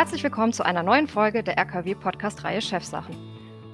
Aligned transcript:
Herzlich 0.00 0.24
willkommen 0.24 0.54
zu 0.54 0.64
einer 0.64 0.82
neuen 0.82 1.08
Folge 1.08 1.42
der 1.42 1.58
RKW-Podcast-Reihe 1.58 2.62
Chefsachen. 2.62 3.14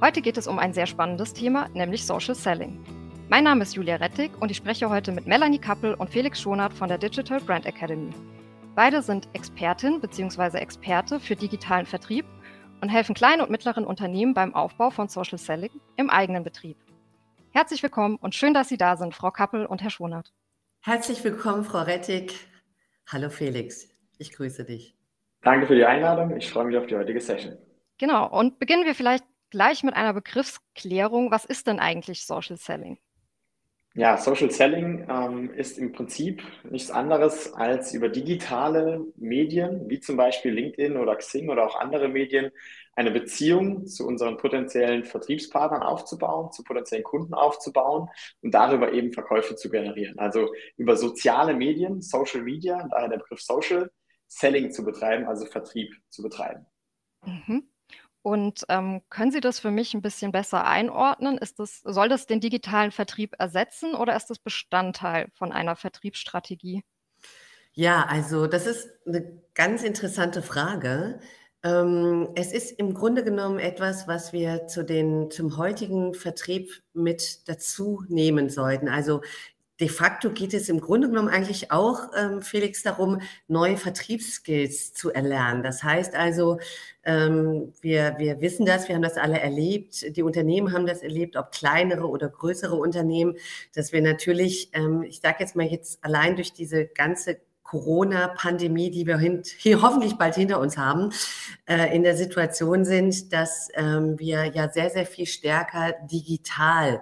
Heute 0.00 0.20
geht 0.20 0.36
es 0.36 0.48
um 0.48 0.58
ein 0.58 0.72
sehr 0.72 0.88
spannendes 0.88 1.32
Thema, 1.32 1.68
nämlich 1.68 2.04
Social 2.04 2.34
Selling. 2.34 2.84
Mein 3.28 3.44
Name 3.44 3.62
ist 3.62 3.76
Julia 3.76 3.94
Rettig 3.94 4.32
und 4.40 4.50
ich 4.50 4.56
spreche 4.56 4.90
heute 4.90 5.12
mit 5.12 5.28
Melanie 5.28 5.60
Kappel 5.60 5.94
und 5.94 6.10
Felix 6.10 6.40
Schonert 6.40 6.72
von 6.72 6.88
der 6.88 6.98
Digital 6.98 7.40
Brand 7.40 7.64
Academy. 7.64 8.10
Beide 8.74 9.02
sind 9.02 9.28
Expertin 9.34 10.00
bzw. 10.00 10.58
Experte 10.58 11.20
für 11.20 11.36
digitalen 11.36 11.86
Vertrieb 11.86 12.26
und 12.80 12.88
helfen 12.88 13.14
kleinen 13.14 13.42
und 13.42 13.50
mittleren 13.50 13.84
Unternehmen 13.84 14.34
beim 14.34 14.52
Aufbau 14.52 14.90
von 14.90 15.06
Social 15.06 15.38
Selling 15.38 15.80
im 15.94 16.10
eigenen 16.10 16.42
Betrieb. 16.42 16.76
Herzlich 17.52 17.84
willkommen 17.84 18.16
und 18.16 18.34
schön, 18.34 18.52
dass 18.52 18.68
Sie 18.68 18.78
da 18.78 18.96
sind, 18.96 19.14
Frau 19.14 19.30
Kappel 19.30 19.64
und 19.64 19.80
Herr 19.80 19.90
Schonert. 19.90 20.32
Herzlich 20.80 21.22
willkommen, 21.22 21.62
Frau 21.62 21.82
Rettig. 21.82 22.34
Hallo 23.06 23.30
Felix, 23.30 23.90
ich 24.18 24.32
grüße 24.32 24.64
dich. 24.64 24.95
Danke 25.42 25.66
für 25.66 25.74
die 25.74 25.84
Einladung. 25.84 26.36
Ich 26.36 26.50
freue 26.50 26.64
mich 26.64 26.76
auf 26.76 26.86
die 26.86 26.96
heutige 26.96 27.20
Session. 27.20 27.56
Genau. 27.98 28.28
Und 28.28 28.58
beginnen 28.58 28.84
wir 28.84 28.94
vielleicht 28.94 29.24
gleich 29.50 29.82
mit 29.82 29.94
einer 29.94 30.12
Begriffsklärung. 30.12 31.30
Was 31.30 31.44
ist 31.44 31.66
denn 31.66 31.78
eigentlich 31.78 32.26
Social 32.26 32.56
Selling? 32.56 32.98
Ja, 33.94 34.18
Social 34.18 34.50
Selling 34.50 35.06
ähm, 35.08 35.54
ist 35.54 35.78
im 35.78 35.92
Prinzip 35.92 36.42
nichts 36.64 36.90
anderes 36.90 37.54
als 37.54 37.94
über 37.94 38.10
digitale 38.10 39.00
Medien, 39.16 39.88
wie 39.88 40.00
zum 40.00 40.18
Beispiel 40.18 40.52
LinkedIn 40.52 40.98
oder 40.98 41.16
Xing 41.16 41.48
oder 41.48 41.64
auch 41.64 41.76
andere 41.76 42.08
Medien, 42.08 42.50
eine 42.94 43.10
Beziehung 43.10 43.86
zu 43.86 44.06
unseren 44.06 44.36
potenziellen 44.36 45.04
Vertriebspartnern 45.04 45.82
aufzubauen, 45.82 46.52
zu 46.52 46.62
potenziellen 46.62 47.04
Kunden 47.04 47.32
aufzubauen 47.32 48.10
und 48.42 48.52
darüber 48.52 48.92
eben 48.92 49.12
Verkäufe 49.12 49.56
zu 49.56 49.70
generieren. 49.70 50.18
Also 50.18 50.52
über 50.76 50.96
soziale 50.96 51.54
Medien, 51.54 52.02
Social 52.02 52.42
Media, 52.42 52.86
daher 52.90 53.08
der 53.08 53.16
Begriff 53.16 53.40
Social, 53.40 53.90
Selling 54.28 54.72
zu 54.72 54.84
betreiben, 54.84 55.26
also 55.26 55.46
Vertrieb 55.46 55.94
zu 56.08 56.22
betreiben. 56.22 56.66
Mhm. 57.24 57.68
Und 58.22 58.64
ähm, 58.68 59.02
können 59.08 59.30
Sie 59.30 59.40
das 59.40 59.60
für 59.60 59.70
mich 59.70 59.94
ein 59.94 60.02
bisschen 60.02 60.32
besser 60.32 60.66
einordnen? 60.66 61.38
Ist 61.38 61.60
das, 61.60 61.80
soll 61.82 62.08
das 62.08 62.26
den 62.26 62.40
digitalen 62.40 62.90
Vertrieb 62.90 63.36
ersetzen 63.38 63.94
oder 63.94 64.16
ist 64.16 64.26
das 64.26 64.40
Bestandteil 64.40 65.28
von 65.34 65.52
einer 65.52 65.76
Vertriebsstrategie? 65.76 66.82
Ja, 67.72 68.04
also 68.08 68.48
das 68.48 68.66
ist 68.66 68.88
eine 69.06 69.40
ganz 69.54 69.84
interessante 69.84 70.42
Frage. 70.42 71.20
Ähm, 71.62 72.30
es 72.34 72.52
ist 72.52 72.72
im 72.78 72.94
Grunde 72.94 73.22
genommen 73.22 73.58
etwas, 73.58 74.08
was 74.08 74.32
wir 74.32 74.66
zu 74.66 74.84
den, 74.84 75.30
zum 75.30 75.56
heutigen 75.56 76.14
Vertrieb 76.14 76.82
mit 76.94 77.48
dazu 77.48 78.02
nehmen 78.08 78.50
sollten. 78.50 78.88
Also 78.88 79.20
de 79.80 79.88
facto 79.88 80.30
geht 80.30 80.54
es 80.54 80.68
im 80.68 80.80
Grunde 80.80 81.08
genommen 81.08 81.28
eigentlich 81.28 81.70
auch, 81.70 82.10
ähm, 82.16 82.40
Felix, 82.40 82.82
darum, 82.82 83.20
neue 83.46 83.76
Vertriebsskills 83.76 84.94
zu 84.94 85.12
erlernen. 85.12 85.62
Das 85.62 85.82
heißt 85.82 86.14
also, 86.14 86.58
ähm, 87.04 87.72
wir, 87.82 88.16
wir 88.18 88.40
wissen 88.40 88.64
das, 88.64 88.88
wir 88.88 88.94
haben 88.94 89.02
das 89.02 89.18
alle 89.18 89.38
erlebt, 89.38 90.16
die 90.16 90.22
Unternehmen 90.22 90.72
haben 90.72 90.86
das 90.86 91.02
erlebt, 91.02 91.36
ob 91.36 91.52
kleinere 91.52 92.08
oder 92.08 92.28
größere 92.28 92.74
Unternehmen, 92.74 93.36
dass 93.74 93.92
wir 93.92 94.00
natürlich, 94.00 94.70
ähm, 94.72 95.02
ich 95.02 95.20
sage 95.20 95.36
jetzt 95.40 95.56
mal 95.56 95.66
jetzt 95.66 96.02
allein 96.02 96.36
durch 96.36 96.52
diese 96.52 96.86
ganze 96.86 97.38
Corona-Pandemie, 97.62 98.90
die 98.90 99.06
wir 99.06 99.18
hier 99.18 99.82
hoffentlich 99.82 100.14
bald 100.14 100.36
hinter 100.36 100.60
uns 100.60 100.78
haben, 100.78 101.12
äh, 101.66 101.94
in 101.94 102.02
der 102.02 102.16
Situation 102.16 102.84
sind, 102.84 103.32
dass 103.32 103.68
ähm, 103.74 104.18
wir 104.18 104.46
ja 104.46 104.70
sehr, 104.70 104.88
sehr 104.88 105.04
viel 105.04 105.26
stärker 105.26 105.92
digital 106.10 106.94
äh, 106.94 107.00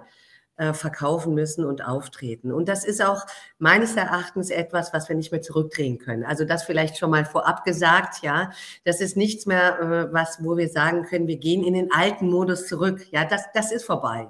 verkaufen 0.57 1.33
müssen 1.33 1.65
und 1.65 1.85
auftreten. 1.85 2.51
Und 2.51 2.69
das 2.69 2.85
ist 2.85 3.03
auch 3.03 3.25
meines 3.57 3.95
Erachtens 3.97 4.49
etwas, 4.49 4.93
was 4.93 5.09
wir 5.09 5.15
nicht 5.15 5.31
mehr 5.31 5.41
zurückdrehen 5.41 5.97
können. 5.97 6.23
Also 6.23 6.45
das 6.45 6.63
vielleicht 6.63 6.97
schon 6.97 7.09
mal 7.09 7.25
vorab 7.25 7.65
gesagt, 7.65 8.23
ja. 8.23 8.51
Das 8.85 9.01
ist 9.01 9.17
nichts 9.17 9.45
mehr, 9.45 9.79
äh, 9.79 10.13
was, 10.13 10.43
wo 10.43 10.55
wir 10.57 10.69
sagen 10.69 11.03
können, 11.03 11.27
wir 11.27 11.37
gehen 11.37 11.63
in 11.63 11.73
den 11.73 11.91
alten 11.91 12.29
Modus 12.29 12.67
zurück. 12.67 13.05
Ja, 13.11 13.25
das, 13.25 13.43
das 13.53 13.71
ist 13.71 13.85
vorbei. 13.85 14.29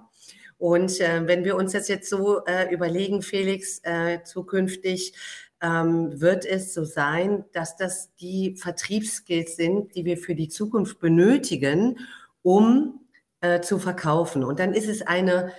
Und 0.57 0.99
äh, 0.99 1.27
wenn 1.27 1.43
wir 1.43 1.55
uns 1.55 1.73
das 1.73 1.87
jetzt 1.87 2.09
so 2.09 2.43
äh, 2.45 2.73
überlegen, 2.73 3.21
Felix, 3.21 3.81
äh, 3.83 4.23
zukünftig, 4.23 5.13
ähm, 5.61 6.19
wird 6.19 6.45
es 6.45 6.73
so 6.73 6.83
sein, 6.83 7.45
dass 7.51 7.75
das 7.75 8.13
die 8.15 8.55
Vertriebsskills 8.55 9.55
sind, 9.55 9.95
die 9.95 10.05
wir 10.05 10.17
für 10.17 10.35
die 10.35 10.49
Zukunft 10.49 10.99
benötigen, 10.99 11.99
um 12.41 13.01
äh, 13.41 13.61
zu 13.61 13.79
verkaufen. 13.79 14.43
Und 14.43 14.59
dann 14.59 14.73
ist 14.73 14.87
es 14.87 15.01
eine 15.01 15.51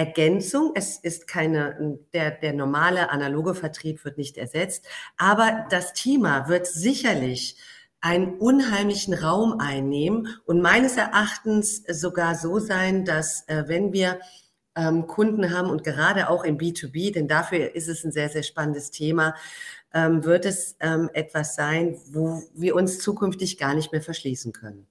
Ergänzung. 0.00 0.72
Es 0.74 0.96
ist 0.96 1.26
keine, 1.26 1.98
der, 2.14 2.30
der 2.30 2.54
normale 2.54 3.10
analoge 3.10 3.54
Vertrieb 3.54 4.02
wird 4.02 4.16
nicht 4.16 4.38
ersetzt, 4.38 4.86
aber 5.18 5.66
das 5.68 5.92
Thema 5.92 6.48
wird 6.48 6.66
sicherlich 6.66 7.56
einen 8.00 8.38
unheimlichen 8.38 9.12
Raum 9.12 9.60
einnehmen 9.60 10.28
und 10.46 10.62
meines 10.62 10.96
Erachtens 10.96 11.82
sogar 11.86 12.34
so 12.34 12.58
sein, 12.58 13.04
dass 13.04 13.46
äh, 13.46 13.64
wenn 13.66 13.92
wir 13.92 14.18
ähm, 14.74 15.06
Kunden 15.06 15.54
haben 15.54 15.68
und 15.68 15.84
gerade 15.84 16.30
auch 16.30 16.44
im 16.44 16.56
B2B, 16.56 17.12
denn 17.12 17.28
dafür 17.28 17.74
ist 17.74 17.88
es 17.88 18.02
ein 18.02 18.10
sehr, 18.10 18.30
sehr 18.30 18.42
spannendes 18.42 18.90
Thema, 18.90 19.34
ähm, 19.92 20.24
wird 20.24 20.46
es 20.46 20.76
ähm, 20.80 21.10
etwas 21.12 21.56
sein, 21.56 21.98
wo 22.06 22.42
wir 22.54 22.74
uns 22.74 23.00
zukünftig 23.00 23.58
gar 23.58 23.74
nicht 23.74 23.92
mehr 23.92 24.00
verschließen 24.00 24.52
können. 24.52 24.86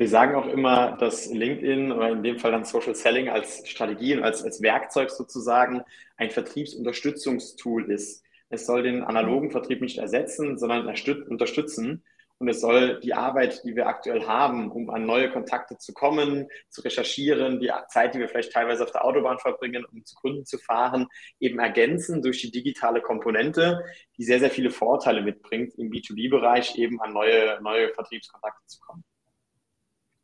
Wir 0.00 0.08
sagen 0.08 0.34
auch 0.34 0.46
immer, 0.46 0.96
dass 0.96 1.26
LinkedIn 1.26 1.92
oder 1.92 2.08
in 2.08 2.22
dem 2.22 2.38
Fall 2.38 2.52
dann 2.52 2.64
Social 2.64 2.94
Selling 2.94 3.28
als 3.28 3.68
Strategie 3.68 4.16
und 4.16 4.22
als, 4.22 4.42
als 4.42 4.62
Werkzeug 4.62 5.10
sozusagen 5.10 5.82
ein 6.16 6.30
Vertriebsunterstützungstool 6.30 7.90
ist. 7.90 8.24
Es 8.48 8.64
soll 8.64 8.82
den 8.82 9.02
analogen 9.02 9.50
Vertrieb 9.50 9.82
nicht 9.82 9.98
ersetzen, 9.98 10.56
sondern 10.56 10.86
unterstützen. 10.86 12.02
Und 12.38 12.48
es 12.48 12.62
soll 12.62 12.98
die 13.00 13.12
Arbeit, 13.12 13.62
die 13.64 13.76
wir 13.76 13.88
aktuell 13.88 14.26
haben, 14.26 14.70
um 14.72 14.88
an 14.88 15.04
neue 15.04 15.30
Kontakte 15.30 15.76
zu 15.76 15.92
kommen, 15.92 16.48
zu 16.70 16.80
recherchieren, 16.80 17.60
die 17.60 17.70
Zeit, 17.88 18.14
die 18.14 18.20
wir 18.20 18.28
vielleicht 18.30 18.54
teilweise 18.54 18.84
auf 18.84 18.92
der 18.92 19.04
Autobahn 19.04 19.38
verbringen, 19.38 19.84
um 19.84 20.02
zu 20.06 20.14
Kunden 20.14 20.46
zu 20.46 20.56
fahren, 20.56 21.08
eben 21.40 21.58
ergänzen 21.58 22.22
durch 22.22 22.40
die 22.40 22.50
digitale 22.50 23.02
Komponente, 23.02 23.84
die 24.16 24.24
sehr, 24.24 24.40
sehr 24.40 24.50
viele 24.50 24.70
Vorteile 24.70 25.20
mitbringt, 25.20 25.74
im 25.74 25.90
B2B-Bereich 25.90 26.78
eben 26.78 27.02
an 27.02 27.12
neue, 27.12 27.60
neue 27.60 27.92
Vertriebskontakte 27.92 28.66
zu 28.66 28.80
kommen. 28.80 29.04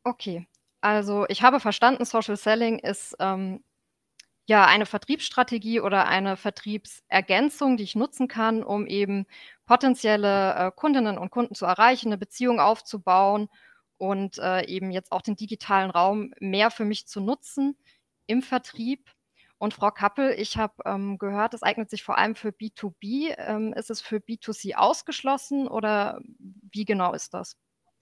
Okay, 0.06 0.46
also 0.80 1.26
ich 1.28 1.42
habe 1.42 1.58
verstanden, 1.58 2.04
Social 2.04 2.36
Selling 2.36 2.78
ist 2.78 3.16
ähm, 3.18 3.64
ja 4.46 4.66
eine 4.66 4.86
Vertriebsstrategie 4.86 5.80
oder 5.80 6.06
eine 6.08 6.36
Vertriebsergänzung, 6.36 7.76
die 7.76 7.84
ich 7.84 7.96
nutzen 7.96 8.28
kann, 8.28 8.62
um 8.64 8.86
eben 8.86 9.26
potenzielle 9.66 10.54
äh, 10.54 10.72
Kundinnen 10.72 11.18
und 11.18 11.30
Kunden 11.30 11.56
zu 11.56 11.66
erreichen, 11.66 12.08
eine 12.08 12.18
Beziehung 12.18 12.60
aufzubauen 12.60 13.48
und 13.98 14.38
äh, 14.38 14.66
eben 14.66 14.92
jetzt 14.92 15.12
auch 15.12 15.22
den 15.22 15.36
digitalen 15.36 15.90
Raum 15.90 16.32
mehr 16.40 16.70
für 16.70 16.84
mich 16.84 17.08
zu 17.08 17.20
nutzen 17.20 17.76
im 18.26 18.42
Vertrieb. 18.42 19.10
Und 19.58 19.74
Frau 19.74 19.90
Kappel, 19.90 20.32
ich 20.38 20.56
habe 20.58 20.74
ähm, 20.86 21.18
gehört, 21.18 21.54
es 21.54 21.62
eignet 21.64 21.91
sich 21.91 22.04
vor 22.04 22.18
allem 22.18 22.36
für 22.36 22.52
B2B. 22.52 23.34
Ähm, 23.38 23.72
ist 23.74 23.91
es 23.91 24.00
für 24.02 24.20
B2C 24.20 24.74
ausgeschlossen 24.76 25.68
oder 25.68 26.20
wie 26.38 26.84
genau 26.84 27.14
ist 27.14 27.34
das? 27.34 27.56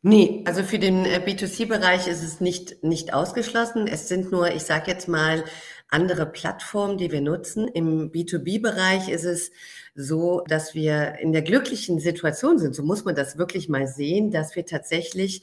Nee, 0.06 0.42
also 0.46 0.62
für 0.62 0.78
den 0.78 1.06
äh, 1.06 1.22
B2C-Bereich 1.24 2.08
ist 2.08 2.22
es 2.22 2.38
nicht, 2.38 2.84
nicht 2.84 3.14
ausgeschlossen. 3.14 3.86
Es 3.86 4.06
sind 4.06 4.30
nur, 4.30 4.54
ich 4.54 4.64
sage 4.64 4.90
jetzt 4.90 5.08
mal, 5.08 5.44
andere 5.88 6.26
Plattformen, 6.26 6.98
die 6.98 7.10
wir 7.10 7.22
nutzen. 7.22 7.68
Im 7.68 8.12
B2B-Bereich 8.12 9.08
ist 9.08 9.24
es 9.24 9.50
so, 9.94 10.42
dass 10.46 10.74
wir 10.74 11.14
in 11.20 11.32
der 11.32 11.40
glücklichen 11.40 12.00
Situation 12.00 12.58
sind, 12.58 12.74
so 12.74 12.82
muss 12.82 13.06
man 13.06 13.14
das 13.14 13.38
wirklich 13.38 13.70
mal 13.70 13.86
sehen, 13.86 14.30
dass 14.30 14.54
wir 14.56 14.66
tatsächlich 14.66 15.42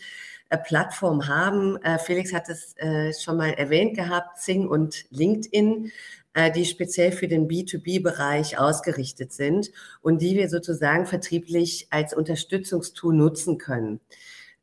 äh, 0.50 0.60
Plattformen 0.60 1.28
haben. 1.28 1.78
Äh, 1.78 1.98
Felix 1.98 2.32
hat 2.32 2.48
es 2.48 2.76
schon 3.20 3.38
mal 3.38 3.54
erwähnt 3.54 3.96
gehabt, 3.96 4.38
Zing 4.38 4.68
und 4.68 5.06
LinkedIn 5.10 5.92
die 6.56 6.64
speziell 6.64 7.12
für 7.12 7.28
den 7.28 7.50
B2B-Bereich 7.50 8.58
ausgerichtet 8.58 9.34
sind 9.34 9.70
und 10.02 10.22
die 10.22 10.38
wir 10.38 10.48
sozusagen 10.48 11.06
vertrieblich 11.06 11.88
als 11.90 12.14
Unterstützungstool 12.14 13.14
nutzen 13.14 13.58
können. 13.58 14.00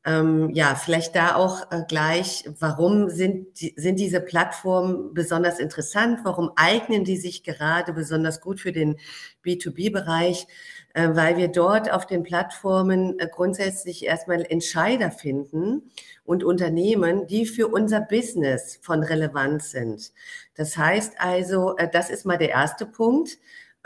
Ähm, 0.08 0.50
ja, 0.54 0.74
vielleicht 0.74 1.14
da 1.14 1.34
auch 1.34 1.70
äh, 1.70 1.82
gleich, 1.86 2.48
warum 2.60 3.10
sind, 3.10 3.58
sind 3.58 4.00
diese 4.00 4.20
Plattformen 4.20 5.12
besonders 5.12 5.58
interessant? 5.58 6.20
Warum 6.24 6.50
eignen 6.56 7.04
die 7.04 7.18
sich 7.18 7.44
gerade 7.44 7.92
besonders 7.92 8.40
gut 8.40 8.58
für 8.58 8.72
den 8.72 8.96
B2B-Bereich? 9.44 10.46
Äh, 10.94 11.10
weil 11.12 11.36
wir 11.36 11.48
dort 11.48 11.92
auf 11.92 12.06
den 12.06 12.22
Plattformen 12.22 13.18
äh, 13.18 13.28
grundsätzlich 13.30 14.06
erstmal 14.06 14.42
Entscheider 14.48 15.10
finden 15.10 15.90
und 16.24 16.42
Unternehmen, 16.42 17.26
die 17.26 17.44
für 17.44 17.68
unser 17.68 18.00
Business 18.00 18.78
von 18.80 19.02
Relevanz 19.02 19.70
sind. 19.70 20.12
Das 20.54 20.78
heißt 20.78 21.16
also, 21.18 21.76
äh, 21.76 21.88
das 21.92 22.08
ist 22.08 22.24
mal 22.24 22.38
der 22.38 22.50
erste 22.50 22.86
Punkt. 22.86 23.38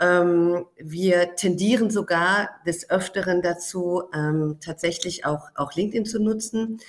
Ähm, 0.03 0.65
wir 0.77 1.35
tendieren 1.35 1.89
sogar 1.89 2.49
des 2.67 2.89
Öfteren 2.89 3.41
dazu, 3.41 4.03
ähm, 4.13 4.57
tatsächlich 4.59 5.25
auch, 5.25 5.49
auch 5.55 5.73
LinkedIn 5.75 6.05
zu 6.05 6.21
nutzen. 6.21 6.79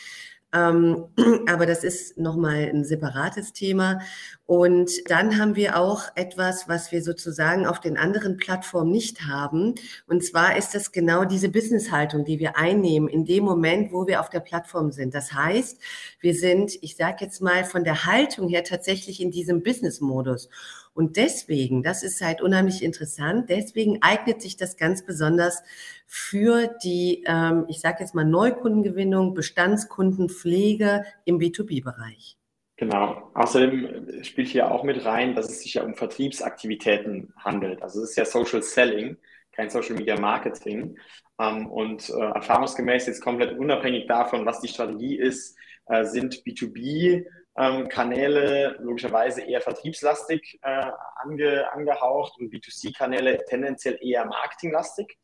Ähm, 0.53 1.05
aber 1.49 1.67
das 1.67 1.85
ist 1.85 2.19
nochmal 2.19 2.71
ein 2.73 2.85
separates 2.85 3.53
Thema. 3.53 4.01
Und 4.47 4.91
dann 5.09 5.39
haben 5.39 5.55
wir 5.55 5.79
auch 5.79 6.05
etwas, 6.17 6.69
was 6.69 6.91
wir 6.91 7.03
sozusagen 7.05 7.67
auf 7.67 7.79
den 7.81 7.97
anderen 7.97 8.37
Plattformen 8.37 8.91
nicht 8.91 9.23
haben. 9.23 9.75
Und 10.09 10.25
zwar 10.25 10.57
ist 10.57 10.75
das 10.75 10.91
genau 10.91 11.25
diese 11.25 11.51
Business-Haltung, 11.51 12.25
die 12.25 12.41
wir 12.41 12.57
einnehmen 12.57 13.09
in 13.09 13.25
dem 13.25 13.45
Moment, 13.45 13.93
wo 13.93 14.09
wir 14.09 14.21
auf 14.21 14.29
der 14.29 14.41
Plattform 14.41 14.91
sind. 14.91 15.15
Das 15.15 15.33
heißt, 15.33 15.81
wir 16.21 16.35
sind, 16.35 16.77
ich 16.83 16.97
sage 16.97 17.25
jetzt 17.25 17.41
mal, 17.41 17.65
von 17.65 17.85
der 17.85 18.07
Haltung 18.07 18.49
her 18.49 18.65
tatsächlich 18.65 19.21
in 19.21 19.31
diesem 19.31 19.63
Business-Modus. 19.63 20.49
Und 20.94 21.17
deswegen, 21.17 21.82
das 21.82 22.05
ist 22.05 22.20
halt 22.20 22.41
unheimlich 22.41 22.82
interessant, 22.82 23.50
deswegen 23.50 23.99
eignet 24.00 24.41
sich 24.41 24.56
das 24.56 24.76
ganz 24.76 25.05
besonders 25.05 25.62
für 26.06 26.69
die, 26.82 27.25
ähm, 27.26 27.67
ich 27.69 27.81
sage 27.81 27.96
jetzt 28.00 28.14
mal, 28.14 28.25
Neukundengewinnung, 28.25 29.35
Bestandskundenpflege 29.35 31.05
im 31.25 31.38
B2B-Bereich. 31.38 32.38
Genau. 32.76 33.31
Außerdem 33.35 34.23
spielt 34.23 34.49
hier 34.49 34.70
auch 34.70 34.85
mit 34.85 35.05
rein, 35.05 35.35
dass 35.35 35.49
es 35.49 35.62
sich 35.62 35.75
ja 35.75 35.82
um 35.82 35.94
Vertriebsaktivitäten 35.94 37.32
handelt. 37.37 37.82
Also 37.82 38.02
es 38.02 38.11
ist 38.11 38.17
ja 38.17 38.25
Social 38.25 38.62
Selling, 38.62 39.17
kein 39.52 39.70
Social 39.70 39.96
Media 39.96 40.19
Marketing. 40.19 40.96
Ähm, 41.41 41.67
und 41.67 42.08
äh, 42.11 42.20
erfahrungsgemäß 42.35 43.06
jetzt 43.06 43.20
komplett 43.20 43.58
unabhängig 43.58 44.06
davon, 44.06 44.46
was 44.46 44.61
die 44.61 44.69
Strategie 44.69 45.17
ist, 45.17 45.56
äh, 45.87 46.05
sind 46.05 46.43
B2B 46.44 47.25
ähm, 47.56 47.89
Kanäle 47.89 48.77
logischerweise 48.81 49.43
eher 49.43 49.61
vertriebslastig 49.61 50.59
äh, 50.62 50.91
ange, 51.23 51.73
angehaucht 51.73 52.39
und 52.39 52.53
B2C-Kanäle 52.53 53.45
tendenziell 53.45 53.99
eher 54.01 54.25
marketinglastig. 54.25 55.17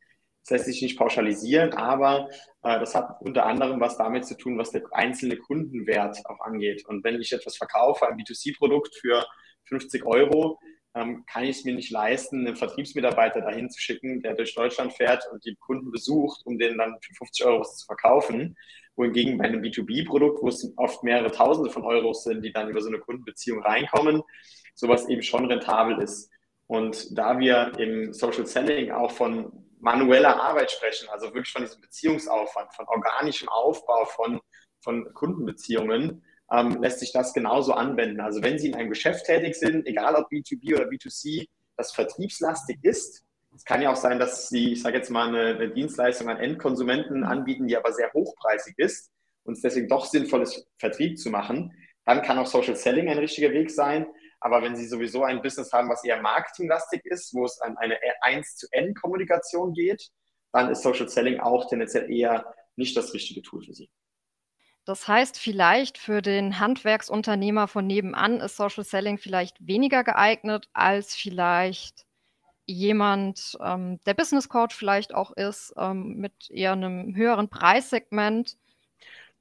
Das 0.43 0.51
lässt 0.51 0.65
sich 0.65 0.81
nicht 0.81 0.97
pauschalisieren, 0.97 1.73
aber 1.73 2.29
äh, 2.63 2.79
das 2.79 2.95
hat 2.95 3.21
unter 3.21 3.45
anderem 3.45 3.79
was 3.79 3.97
damit 3.97 4.25
zu 4.25 4.37
tun, 4.37 4.57
was 4.57 4.71
der 4.71 4.83
einzelne 4.91 5.37
Kundenwert 5.37 6.17
auch 6.25 6.39
angeht. 6.39 6.85
Und 6.87 7.03
wenn 7.03 7.19
ich 7.19 7.33
etwas 7.33 7.57
verkaufe, 7.57 8.07
ein 8.07 8.17
B2C-Produkt 8.17 8.95
für 8.95 9.25
50 9.65 10.05
Euro, 10.05 10.59
ähm, 10.95 11.25
kann 11.25 11.43
ich 11.43 11.57
es 11.57 11.65
mir 11.65 11.75
nicht 11.75 11.91
leisten, 11.91 12.45
einen 12.45 12.55
Vertriebsmitarbeiter 12.55 13.41
dahin 13.41 13.69
zu 13.69 13.79
schicken, 13.79 14.21
der 14.21 14.33
durch 14.33 14.55
Deutschland 14.55 14.93
fährt 14.93 15.23
und 15.31 15.45
die 15.45 15.55
Kunden 15.55 15.91
besucht, 15.91 16.41
um 16.45 16.57
denen 16.57 16.77
dann 16.77 16.97
für 17.01 17.13
50 17.13 17.45
Euro 17.45 17.61
was 17.61 17.77
zu 17.77 17.85
verkaufen 17.85 18.57
wohingegen 19.01 19.37
bei 19.37 19.45
einem 19.45 19.61
B2B-Produkt, 19.61 20.41
wo 20.41 20.47
es 20.47 20.71
oft 20.77 21.03
mehrere 21.03 21.31
Tausende 21.31 21.71
von 21.71 21.83
Euros 21.83 22.23
sind, 22.23 22.43
die 22.43 22.53
dann 22.53 22.69
über 22.69 22.81
so 22.81 22.87
eine 22.87 22.99
Kundenbeziehung 22.99 23.63
reinkommen, 23.63 24.21
sowas 24.75 25.09
eben 25.09 25.23
schon 25.23 25.45
rentabel 25.45 26.01
ist. 26.01 26.29
Und 26.67 27.17
da 27.17 27.37
wir 27.39 27.73
im 27.79 28.13
Social 28.13 28.45
Selling 28.45 28.91
auch 28.91 29.11
von 29.11 29.51
manueller 29.79 30.41
Arbeit 30.41 30.71
sprechen, 30.71 31.09
also 31.09 31.25
wirklich 31.27 31.51
von 31.51 31.63
diesem 31.63 31.81
Beziehungsaufwand, 31.81 32.73
von 32.73 32.85
organischem 32.87 33.49
Aufbau 33.49 34.05
von, 34.05 34.39
von 34.79 35.11
Kundenbeziehungen, 35.13 36.23
ähm, 36.51 36.81
lässt 36.81 36.99
sich 36.99 37.11
das 37.11 37.33
genauso 37.33 37.73
anwenden. 37.73 38.21
Also 38.21 38.43
wenn 38.43 38.59
Sie 38.59 38.69
in 38.69 38.75
einem 38.75 38.89
Geschäft 38.89 39.25
tätig 39.25 39.55
sind, 39.55 39.87
egal 39.87 40.15
ob 40.15 40.31
B2B 40.31 40.75
oder 40.75 40.85
B2C, 40.85 41.47
das 41.75 41.91
vertriebslastig 41.91 42.77
ist, 42.83 43.25
es 43.53 43.65
kann 43.65 43.81
ja 43.81 43.91
auch 43.91 43.97
sein, 43.97 44.19
dass 44.19 44.49
Sie, 44.49 44.73
ich 44.73 44.81
sage 44.81 44.97
jetzt 44.97 45.09
mal, 45.09 45.27
eine, 45.27 45.55
eine 45.55 45.69
Dienstleistung 45.69 46.29
an 46.29 46.37
Endkonsumenten 46.37 47.23
anbieten, 47.23 47.67
die 47.67 47.77
aber 47.77 47.91
sehr 47.91 48.11
hochpreisig 48.13 48.75
ist 48.77 49.11
und 49.43 49.53
es 49.53 49.61
deswegen 49.61 49.87
doch 49.87 50.05
sinnvoll 50.05 50.41
ist, 50.41 50.67
Vertrieb 50.77 51.17
zu 51.19 51.29
machen. 51.29 51.73
Dann 52.05 52.21
kann 52.21 52.39
auch 52.39 52.47
Social 52.47 52.75
Selling 52.75 53.09
ein 53.09 53.17
richtiger 53.17 53.51
Weg 53.51 53.69
sein. 53.69 54.07
Aber 54.39 54.63
wenn 54.63 54.75
Sie 54.75 54.87
sowieso 54.87 55.23
ein 55.23 55.41
Business 55.41 55.71
haben, 55.71 55.89
was 55.89 56.03
eher 56.03 56.21
marketinglastig 56.21 57.05
ist, 57.05 57.33
wo 57.33 57.45
es 57.45 57.61
an 57.61 57.77
eine 57.77 57.97
1-zu-N-Kommunikation 58.23 59.73
geht, 59.73 60.09
dann 60.51 60.71
ist 60.71 60.81
Social 60.81 61.07
Selling 61.07 61.39
auch 61.39 61.69
tendenziell 61.69 62.11
eher 62.11 62.53
nicht 62.75 62.97
das 62.97 63.13
richtige 63.13 63.43
Tool 63.43 63.61
für 63.63 63.73
Sie. 63.73 63.89
Das 64.85 65.07
heißt, 65.07 65.37
vielleicht 65.37 65.99
für 65.99 66.23
den 66.23 66.59
Handwerksunternehmer 66.59 67.67
von 67.67 67.85
nebenan 67.85 68.39
ist 68.39 68.57
Social 68.57 68.83
Selling 68.83 69.19
vielleicht 69.19 69.55
weniger 69.65 70.03
geeignet 70.03 70.69
als 70.73 71.15
vielleicht 71.15 72.07
jemand, 72.71 73.57
ähm, 73.63 73.99
der 74.05 74.13
Business 74.13 74.49
Coach 74.49 74.75
vielleicht 74.75 75.13
auch 75.13 75.31
ist, 75.31 75.73
ähm, 75.77 76.15
mit 76.17 76.49
eher 76.49 76.73
einem 76.73 77.15
höheren 77.15 77.49
Preissegment? 77.49 78.57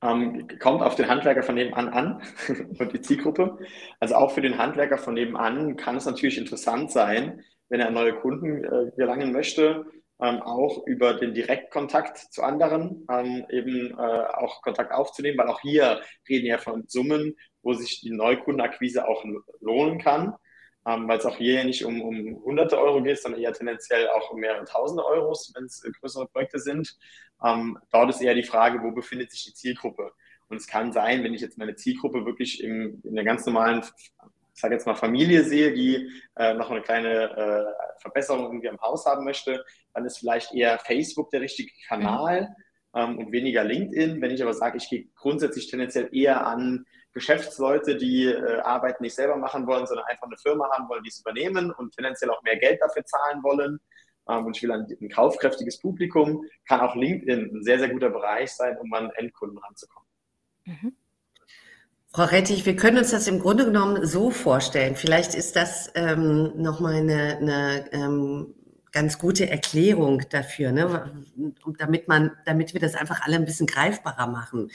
Ähm, 0.02 0.48
kommt 0.58 0.82
auf 0.82 0.94
den 0.94 1.08
Handwerker 1.08 1.42
von 1.42 1.54
nebenan 1.54 1.88
an 1.88 2.22
und 2.78 2.92
die 2.92 3.00
Zielgruppe. 3.00 3.58
Also 4.00 4.14
auch 4.14 4.32
für 4.32 4.40
den 4.40 4.58
Handwerker 4.58 4.98
von 4.98 5.14
nebenan 5.14 5.76
kann 5.76 5.96
es 5.96 6.06
natürlich 6.06 6.38
interessant 6.38 6.90
sein, 6.90 7.42
wenn 7.68 7.80
er 7.80 7.90
neue 7.90 8.14
Kunden 8.14 8.64
äh, 8.64 8.90
gelangen 8.96 9.32
möchte, 9.32 9.86
ähm, 10.20 10.40
auch 10.42 10.86
über 10.86 11.14
den 11.14 11.34
Direktkontakt 11.34 12.18
zu 12.18 12.42
anderen 12.42 13.06
ähm, 13.10 13.44
eben 13.50 13.90
äh, 13.90 14.02
auch 14.02 14.62
Kontakt 14.62 14.92
aufzunehmen, 14.92 15.38
weil 15.38 15.48
auch 15.48 15.60
hier 15.60 16.00
reden 16.28 16.46
wir 16.46 16.58
von 16.58 16.84
Summen, 16.88 17.36
wo 17.62 17.74
sich 17.74 18.00
die 18.00 18.10
Neukundenakquise 18.10 19.06
auch 19.06 19.24
lohnen 19.60 19.98
kann 19.98 20.34
ähm, 20.86 21.08
weil 21.08 21.18
es 21.18 21.26
auch 21.26 21.36
hier 21.36 21.64
nicht 21.64 21.84
um, 21.84 22.00
um 22.00 22.42
hunderte 22.44 22.78
Euro 22.78 23.02
geht, 23.02 23.20
sondern 23.20 23.40
eher 23.40 23.52
tendenziell 23.52 24.08
auch 24.08 24.30
um 24.30 24.40
mehrere 24.40 24.64
tausende 24.64 25.04
Euros, 25.04 25.52
wenn 25.54 25.64
es 25.64 25.84
äh, 25.84 25.90
größere 26.00 26.26
Projekte 26.28 26.58
sind. 26.58 26.96
Ähm, 27.44 27.78
dort 27.92 28.10
ist 28.10 28.22
eher 28.22 28.34
die 28.34 28.42
Frage, 28.42 28.82
wo 28.82 28.92
befindet 28.92 29.30
sich 29.30 29.44
die 29.44 29.54
Zielgruppe? 29.54 30.12
Und 30.48 30.56
es 30.56 30.66
kann 30.66 30.92
sein, 30.92 31.22
wenn 31.22 31.34
ich 31.34 31.40
jetzt 31.40 31.58
meine 31.58 31.76
Zielgruppe 31.76 32.24
wirklich 32.26 32.62
im, 32.62 33.00
in 33.04 33.14
der 33.14 33.24
ganz 33.24 33.46
normalen, 33.46 33.82
ich 34.54 34.60
sage 34.60 34.74
jetzt 34.74 34.86
mal 34.86 34.94
Familie 34.94 35.44
sehe, 35.44 35.72
die 35.72 36.10
äh, 36.36 36.54
noch 36.54 36.70
eine 36.70 36.82
kleine 36.82 37.30
äh, 37.30 38.00
Verbesserung 38.00 38.44
irgendwie 38.44 38.68
am 38.68 38.80
Haus 38.80 39.06
haben 39.06 39.24
möchte, 39.24 39.64
dann 39.94 40.04
ist 40.04 40.18
vielleicht 40.18 40.52
eher 40.54 40.78
Facebook 40.78 41.30
der 41.30 41.42
richtige 41.42 41.70
Kanal 41.86 42.48
mhm. 42.94 43.00
ähm, 43.00 43.18
und 43.18 43.32
weniger 43.32 43.64
LinkedIn. 43.64 44.20
Wenn 44.20 44.32
ich 44.32 44.42
aber 44.42 44.54
sage, 44.54 44.78
ich 44.78 44.88
gehe 44.88 45.06
grundsätzlich 45.14 45.70
tendenziell 45.70 46.08
eher 46.12 46.46
an 46.46 46.84
Geschäftsleute, 47.12 47.96
die 47.96 48.26
äh, 48.26 48.60
Arbeit 48.60 49.00
nicht 49.00 49.14
selber 49.14 49.36
machen 49.36 49.66
wollen, 49.66 49.86
sondern 49.86 50.06
einfach 50.06 50.26
eine 50.26 50.36
Firma 50.38 50.70
haben 50.70 50.88
wollen, 50.88 51.02
die 51.02 51.08
es 51.08 51.20
übernehmen 51.20 51.70
und 51.72 51.94
tendenziell 51.94 52.30
auch 52.30 52.42
mehr 52.42 52.56
Geld 52.56 52.80
dafür 52.80 53.04
zahlen 53.04 53.42
wollen. 53.42 53.80
Ähm, 54.28 54.46
und 54.46 54.56
ich 54.56 54.62
will 54.62 54.73
ein, 54.73 54.87
ein 55.00 55.08
kaufkräftiges 55.08 55.80
Publikum, 55.80 56.44
kann 56.66 56.80
auch 56.80 56.94
LinkedIn 56.94 57.50
ein 57.52 57.62
sehr, 57.62 57.78
sehr 57.78 57.88
guter 57.88 58.11
Bereich 58.11 58.52
sein, 58.52 58.76
um 58.78 58.92
an 58.92 59.11
Endkunden 59.16 59.58
ranzukommen. 59.58 60.08
Mhm. 60.66 60.96
Frau 62.12 62.25
Rettich, 62.25 62.66
wir 62.66 62.75
können 62.75 62.99
uns 62.99 63.12
das 63.12 63.28
im 63.28 63.38
Grunde 63.38 63.64
genommen 63.64 64.04
so 64.04 64.30
vorstellen. 64.30 64.96
Vielleicht 64.96 65.35
ist 65.35 65.54
das 65.54 65.92
ähm, 65.94 66.52
nochmal 66.56 66.96
eine, 66.96 67.37
eine 67.37 67.92
ähm, 67.92 68.54
ganz 68.90 69.18
gute 69.18 69.49
Erklärung 69.49 70.23
dafür, 70.28 70.73
ne? 70.73 71.25
damit 71.78 72.08
man, 72.08 72.32
damit 72.44 72.75
wir 72.75 72.80
das 72.80 72.96
einfach 72.96 73.20
alle 73.23 73.37
ein 73.37 73.44
bisschen 73.44 73.68
greifbarer 73.68 74.26
machen. 74.26 74.73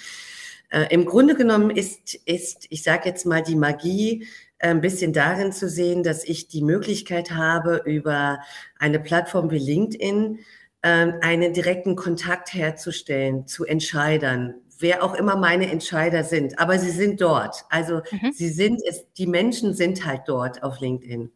Äh, 0.76 0.88
Im 0.90 1.06
Grunde 1.06 1.36
genommen 1.36 1.70
ist, 1.70 2.16
ist 2.26 2.68
ich 2.70 2.84
sage 2.84 3.08
jetzt 3.08 3.26
mal, 3.26 3.42
die 3.42 3.56
Magie 3.56 4.28
äh, 4.58 4.68
ein 4.68 4.82
bisschen 4.82 5.14
darin 5.14 5.54
zu 5.54 5.70
sehen, 5.70 6.04
dass 6.04 6.26
ich 6.26 6.50
die 6.50 6.62
Möglichkeit 6.62 7.32
habe, 7.32 7.82
über 7.86 8.40
eine 8.78 9.00
Plattform 9.00 9.50
wie 9.52 9.58
LinkedIn 9.58 10.40
äh, 10.82 10.88
einen 11.22 11.54
direkten 11.54 11.96
Kontakt 11.96 12.54
herzustellen 12.54 13.48
zu 13.48 13.64
Entscheidern, 13.64 14.56
wer 14.78 15.02
auch 15.02 15.16
immer 15.16 15.38
meine 15.38 15.72
Entscheider 15.72 16.26
sind, 16.26 16.60
aber 16.60 16.78
sie 16.78 16.92
sind 16.92 17.22
dort. 17.22 17.64
Also 17.70 18.02
mhm. 18.12 18.34
sie 18.34 18.50
sind 18.50 18.82
es, 18.86 19.06
die 19.18 19.28
Menschen 19.28 19.74
sind 19.74 20.06
halt 20.06 20.24
dort 20.28 20.62
auf 20.62 20.82
LinkedIn. 20.82 21.32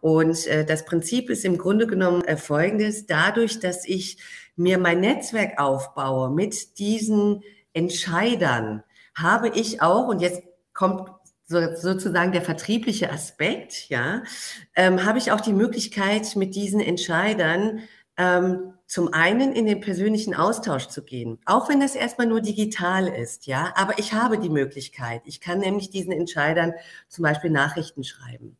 Und 0.00 0.46
äh, 0.46 0.64
das 0.64 0.86
Prinzip 0.86 1.28
ist 1.28 1.44
im 1.44 1.58
Grunde 1.58 1.86
genommen 1.86 2.24
äh, 2.24 2.38
folgendes, 2.38 3.04
dadurch, 3.04 3.60
dass 3.60 3.86
ich 3.86 4.16
mir 4.56 4.78
mein 4.78 5.00
Netzwerk 5.00 5.58
aufbaue 5.60 6.30
mit 6.30 6.78
diesen 6.78 7.42
Entscheidern 7.72 8.82
habe 9.14 9.48
ich 9.48 9.82
auch, 9.82 10.08
und 10.08 10.20
jetzt 10.20 10.42
kommt 10.72 11.10
so, 11.46 11.74
sozusagen 11.74 12.32
der 12.32 12.42
vertriebliche 12.42 13.10
Aspekt, 13.10 13.88
ja, 13.88 14.22
ähm, 14.76 15.04
habe 15.04 15.18
ich 15.18 15.32
auch 15.32 15.40
die 15.40 15.52
Möglichkeit, 15.52 16.36
mit 16.36 16.54
diesen 16.54 16.80
Entscheidern 16.80 17.80
ähm, 18.16 18.74
zum 18.86 19.12
einen 19.12 19.52
in 19.52 19.66
den 19.66 19.80
persönlichen 19.80 20.34
Austausch 20.34 20.88
zu 20.88 21.02
gehen, 21.02 21.38
auch 21.46 21.68
wenn 21.68 21.80
das 21.80 21.94
erstmal 21.94 22.26
nur 22.26 22.40
digital 22.40 23.08
ist, 23.08 23.46
ja, 23.46 23.72
aber 23.76 23.98
ich 23.98 24.12
habe 24.12 24.38
die 24.38 24.48
Möglichkeit. 24.48 25.22
Ich 25.24 25.40
kann 25.40 25.60
nämlich 25.60 25.90
diesen 25.90 26.12
Entscheidern 26.12 26.74
zum 27.08 27.22
Beispiel 27.22 27.50
Nachrichten 27.50 28.04
schreiben. 28.04 28.56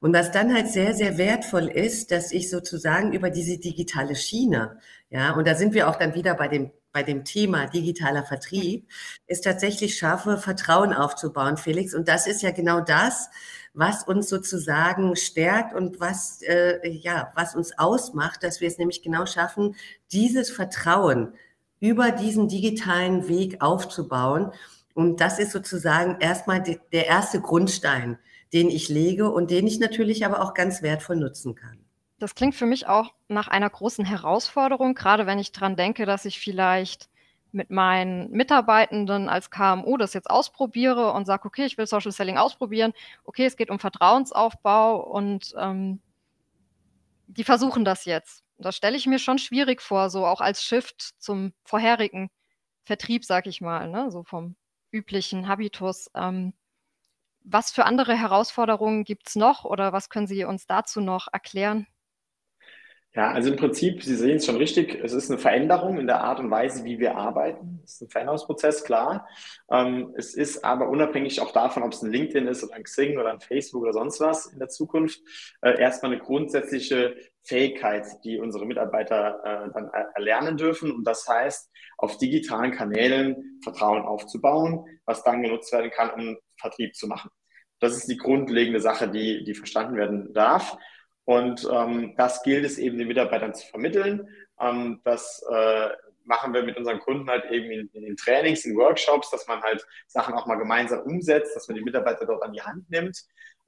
Und 0.00 0.14
was 0.14 0.30
dann 0.30 0.52
halt 0.52 0.68
sehr, 0.68 0.94
sehr 0.94 1.18
wertvoll 1.18 1.68
ist, 1.68 2.10
dass 2.10 2.32
ich 2.32 2.50
sozusagen 2.50 3.12
über 3.12 3.30
diese 3.30 3.58
digitale 3.58 4.14
Schiene, 4.14 4.78
ja, 5.08 5.32
und 5.34 5.46
da 5.46 5.54
sind 5.54 5.72
wir 5.72 5.88
auch 5.88 5.96
dann 5.96 6.14
wieder 6.14 6.34
bei 6.34 6.48
dem 6.48 6.70
bei 6.96 7.02
dem 7.02 7.24
Thema 7.24 7.66
digitaler 7.66 8.24
Vertrieb, 8.24 8.88
es 9.26 9.42
tatsächlich 9.42 9.98
schaffe, 9.98 10.38
Vertrauen 10.38 10.94
aufzubauen, 10.94 11.58
Felix. 11.58 11.92
Und 11.92 12.08
das 12.08 12.26
ist 12.26 12.40
ja 12.40 12.52
genau 12.52 12.80
das, 12.80 13.28
was 13.74 14.02
uns 14.02 14.30
sozusagen 14.30 15.14
stärkt 15.14 15.74
und 15.74 16.00
was, 16.00 16.40
äh, 16.40 16.88
ja, 16.88 17.30
was 17.34 17.54
uns 17.54 17.78
ausmacht, 17.78 18.42
dass 18.42 18.62
wir 18.62 18.68
es 18.68 18.78
nämlich 18.78 19.02
genau 19.02 19.26
schaffen, 19.26 19.76
dieses 20.10 20.50
Vertrauen 20.50 21.34
über 21.80 22.12
diesen 22.12 22.48
digitalen 22.48 23.28
Weg 23.28 23.60
aufzubauen. 23.60 24.52
Und 24.94 25.20
das 25.20 25.38
ist 25.38 25.52
sozusagen 25.52 26.16
erstmal 26.20 26.62
der 26.62 27.06
erste 27.08 27.42
Grundstein, 27.42 28.18
den 28.54 28.70
ich 28.70 28.88
lege 28.88 29.30
und 29.30 29.50
den 29.50 29.66
ich 29.66 29.80
natürlich 29.80 30.24
aber 30.24 30.40
auch 30.40 30.54
ganz 30.54 30.80
wertvoll 30.80 31.16
nutzen 31.16 31.54
kann. 31.54 31.85
Das 32.18 32.34
klingt 32.34 32.54
für 32.54 32.66
mich 32.66 32.86
auch 32.86 33.12
nach 33.28 33.48
einer 33.48 33.68
großen 33.68 34.04
Herausforderung, 34.04 34.94
gerade 34.94 35.26
wenn 35.26 35.38
ich 35.38 35.52
daran 35.52 35.76
denke, 35.76 36.06
dass 36.06 36.24
ich 36.24 36.40
vielleicht 36.40 37.10
mit 37.52 37.70
meinen 37.70 38.30
Mitarbeitenden 38.30 39.28
als 39.28 39.50
KMU 39.50 39.96
das 39.96 40.14
jetzt 40.14 40.30
ausprobiere 40.30 41.12
und 41.12 41.26
sage, 41.26 41.46
okay, 41.46 41.64
ich 41.64 41.78
will 41.78 41.86
Social 41.86 42.12
Selling 42.12 42.38
ausprobieren, 42.38 42.92
okay, 43.24 43.46
es 43.46 43.56
geht 43.56 43.70
um 43.70 43.78
Vertrauensaufbau 43.78 44.96
und 45.02 45.54
ähm, 45.58 46.00
die 47.26 47.44
versuchen 47.44 47.84
das 47.84 48.04
jetzt. 48.04 48.44
Das 48.58 48.76
stelle 48.76 48.96
ich 48.96 49.06
mir 49.06 49.18
schon 49.18 49.38
schwierig 49.38 49.82
vor, 49.82 50.10
so 50.10 50.26
auch 50.26 50.40
als 50.40 50.62
Shift 50.62 51.14
zum 51.18 51.52
vorherigen 51.64 52.30
Vertrieb, 52.84 53.24
sag 53.24 53.46
ich 53.46 53.60
mal, 53.60 53.88
ne? 53.88 54.10
so 54.10 54.22
vom 54.22 54.56
üblichen 54.90 55.48
Habitus. 55.48 56.10
Ähm, 56.14 56.54
was 57.42 57.70
für 57.70 57.84
andere 57.84 58.14
Herausforderungen 58.16 59.04
gibt 59.04 59.28
es 59.28 59.36
noch 59.36 59.64
oder 59.64 59.92
was 59.92 60.10
können 60.10 60.26
Sie 60.26 60.44
uns 60.44 60.66
dazu 60.66 61.00
noch 61.00 61.28
erklären? 61.32 61.86
Ja, 63.16 63.30
also 63.30 63.50
im 63.50 63.56
Prinzip, 63.56 64.02
Sie 64.02 64.14
sehen 64.14 64.36
es 64.36 64.44
schon 64.44 64.58
richtig, 64.58 64.94
es 65.02 65.14
ist 65.14 65.30
eine 65.30 65.38
Veränderung 65.38 65.98
in 65.98 66.06
der 66.06 66.20
Art 66.20 66.38
und 66.38 66.50
Weise, 66.50 66.84
wie 66.84 66.98
wir 66.98 67.16
arbeiten. 67.16 67.80
Es 67.82 67.94
ist 67.94 68.02
ein 68.02 68.10
Veränderungsprozess, 68.10 68.84
klar. 68.84 69.26
Ähm, 69.70 70.12
es 70.18 70.34
ist 70.34 70.62
aber 70.66 70.90
unabhängig 70.90 71.40
auch 71.40 71.50
davon, 71.50 71.82
ob 71.82 71.94
es 71.94 72.02
ein 72.02 72.12
LinkedIn 72.12 72.46
ist 72.46 72.62
oder 72.62 72.74
ein 72.74 72.82
Xing 72.82 73.16
oder 73.16 73.30
ein 73.30 73.40
Facebook 73.40 73.84
oder 73.84 73.94
sonst 73.94 74.20
was 74.20 74.44
in 74.44 74.58
der 74.58 74.68
Zukunft, 74.68 75.22
äh, 75.62 75.80
erstmal 75.80 76.12
eine 76.12 76.20
grundsätzliche 76.20 77.16
Fähigkeit, 77.42 78.06
die 78.22 78.38
unsere 78.38 78.66
Mitarbeiter 78.66 79.40
äh, 79.44 79.72
dann 79.72 79.88
erlernen 80.14 80.58
dürfen. 80.58 80.92
Und 80.92 81.04
das 81.04 81.26
heißt, 81.26 81.70
auf 81.96 82.18
digitalen 82.18 82.72
Kanälen 82.72 83.60
Vertrauen 83.62 84.02
aufzubauen, 84.02 84.84
was 85.06 85.24
dann 85.24 85.42
genutzt 85.42 85.72
werden 85.72 85.90
kann, 85.90 86.10
um 86.10 86.36
Vertrieb 86.60 86.94
zu 86.94 87.06
machen. 87.06 87.30
Das 87.80 87.96
ist 87.96 88.10
die 88.10 88.18
grundlegende 88.18 88.80
Sache, 88.80 89.08
die, 89.08 89.42
die 89.44 89.54
verstanden 89.54 89.96
werden 89.96 90.34
darf. 90.34 90.76
Und 91.26 91.68
ähm, 91.70 92.14
das 92.16 92.42
gilt 92.44 92.64
es 92.64 92.78
eben 92.78 92.98
den 92.98 93.08
Mitarbeitern 93.08 93.52
zu 93.52 93.66
vermitteln. 93.66 94.28
Ähm, 94.60 95.00
das 95.04 95.44
äh, 95.50 95.88
machen 96.24 96.54
wir 96.54 96.62
mit 96.62 96.76
unseren 96.76 97.00
Kunden 97.00 97.28
halt 97.28 97.50
eben 97.50 97.70
in, 97.70 97.90
in, 97.92 98.04
den 98.04 98.16
Trainings, 98.16 98.64
in 98.64 98.76
Workshops, 98.76 99.30
dass 99.30 99.46
man 99.48 99.60
halt 99.60 99.84
Sachen 100.06 100.34
auch 100.34 100.46
mal 100.46 100.54
gemeinsam 100.54 101.00
umsetzt, 101.00 101.54
dass 101.56 101.66
man 101.66 101.76
die 101.76 101.82
Mitarbeiter 101.82 102.26
dort 102.26 102.44
an 102.44 102.52
die 102.52 102.62
Hand 102.62 102.88
nimmt. 102.90 103.24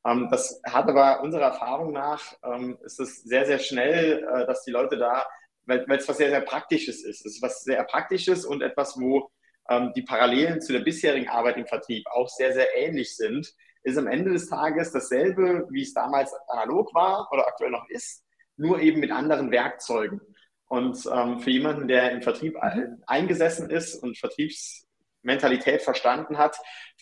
Ähm, 0.06 0.28
das 0.30 0.60
hat 0.64 0.88
aber 0.88 1.20
unserer 1.20 1.46
Erfahrung 1.46 1.92
nach, 1.92 2.22
ähm, 2.44 2.78
ist 2.84 3.00
es 3.00 3.24
sehr, 3.24 3.44
sehr 3.44 3.58
schnell, 3.58 4.24
äh, 4.24 4.46
dass 4.46 4.62
die 4.62 4.70
Leute 4.70 4.96
da, 4.96 5.26
weil 5.66 5.84
es 5.90 6.08
was 6.08 6.16
sehr, 6.16 6.30
sehr 6.30 6.40
Praktisches 6.40 7.04
ist. 7.04 7.26
Es 7.26 7.34
ist 7.34 7.42
was 7.42 7.64
sehr 7.64 7.82
Praktisches 7.82 8.44
und 8.44 8.62
etwas, 8.62 8.96
wo 9.00 9.32
ähm, 9.68 9.92
die 9.96 10.02
Parallelen 10.02 10.60
zu 10.60 10.72
der 10.72 10.80
bisherigen 10.80 11.28
Arbeit 11.28 11.56
im 11.56 11.66
Vertrieb 11.66 12.06
auch 12.12 12.28
sehr, 12.28 12.52
sehr 12.52 12.76
ähnlich 12.76 13.16
sind 13.16 13.52
ist 13.88 13.98
am 13.98 14.06
Ende 14.06 14.32
des 14.32 14.48
Tages 14.48 14.92
dasselbe, 14.92 15.66
wie 15.70 15.82
es 15.82 15.92
damals 15.92 16.32
analog 16.48 16.94
war 16.94 17.28
oder 17.32 17.46
aktuell 17.46 17.70
noch 17.70 17.88
ist, 17.88 18.24
nur 18.56 18.80
eben 18.80 19.00
mit 19.00 19.10
anderen 19.10 19.50
Werkzeugen. 19.50 20.20
Und 20.66 21.08
ähm, 21.12 21.40
für 21.40 21.50
jemanden, 21.50 21.88
der 21.88 22.12
im 22.12 22.22
Vertrieb 22.22 22.54
mhm. 22.62 23.02
eingesessen 23.06 23.70
ist 23.70 24.02
und 24.02 24.18
Vertriebsmentalität 24.18 25.82
verstanden 25.82 26.36
hat, 26.36 26.56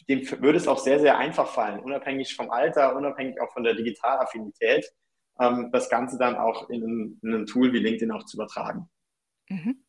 dem 0.08 0.20
würde 0.40 0.58
es 0.58 0.68
auch 0.68 0.78
sehr, 0.78 1.00
sehr 1.00 1.18
einfach 1.18 1.48
fallen, 1.48 1.80
unabhängig 1.80 2.36
vom 2.36 2.50
Alter, 2.50 2.94
unabhängig 2.94 3.40
auch 3.40 3.52
von 3.52 3.64
der 3.64 3.74
Digitalaffinität, 3.74 4.86
ähm, 5.40 5.70
das 5.72 5.88
Ganze 5.88 6.16
dann 6.16 6.36
auch 6.36 6.70
in, 6.70 7.18
in 7.22 7.34
ein 7.34 7.46
Tool 7.46 7.72
wie 7.72 7.80
LinkedIn 7.80 8.12
auch 8.12 8.24
zu 8.24 8.36
übertragen. 8.36 8.88
Mhm. 9.48 9.85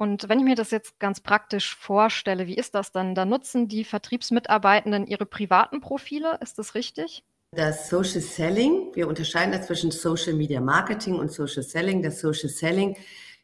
Und 0.00 0.30
wenn 0.30 0.38
ich 0.38 0.46
mir 0.46 0.54
das 0.54 0.70
jetzt 0.70 0.98
ganz 0.98 1.20
praktisch 1.20 1.76
vorstelle, 1.76 2.46
wie 2.46 2.54
ist 2.54 2.74
das 2.74 2.90
dann? 2.90 3.14
Da 3.14 3.26
nutzen 3.26 3.68
die 3.68 3.84
Vertriebsmitarbeitenden 3.84 5.06
ihre 5.06 5.26
privaten 5.26 5.82
Profile, 5.82 6.38
ist 6.40 6.58
das 6.58 6.74
richtig? 6.74 7.22
Das 7.54 7.90
Social 7.90 8.22
Selling, 8.22 8.92
wir 8.94 9.08
unterscheiden 9.08 9.52
da 9.52 9.60
zwischen 9.60 9.90
Social 9.90 10.32
Media 10.32 10.62
Marketing 10.62 11.16
und 11.16 11.30
Social 11.30 11.62
Selling. 11.62 12.02
Das 12.02 12.18
Social 12.18 12.48
Selling 12.48 12.96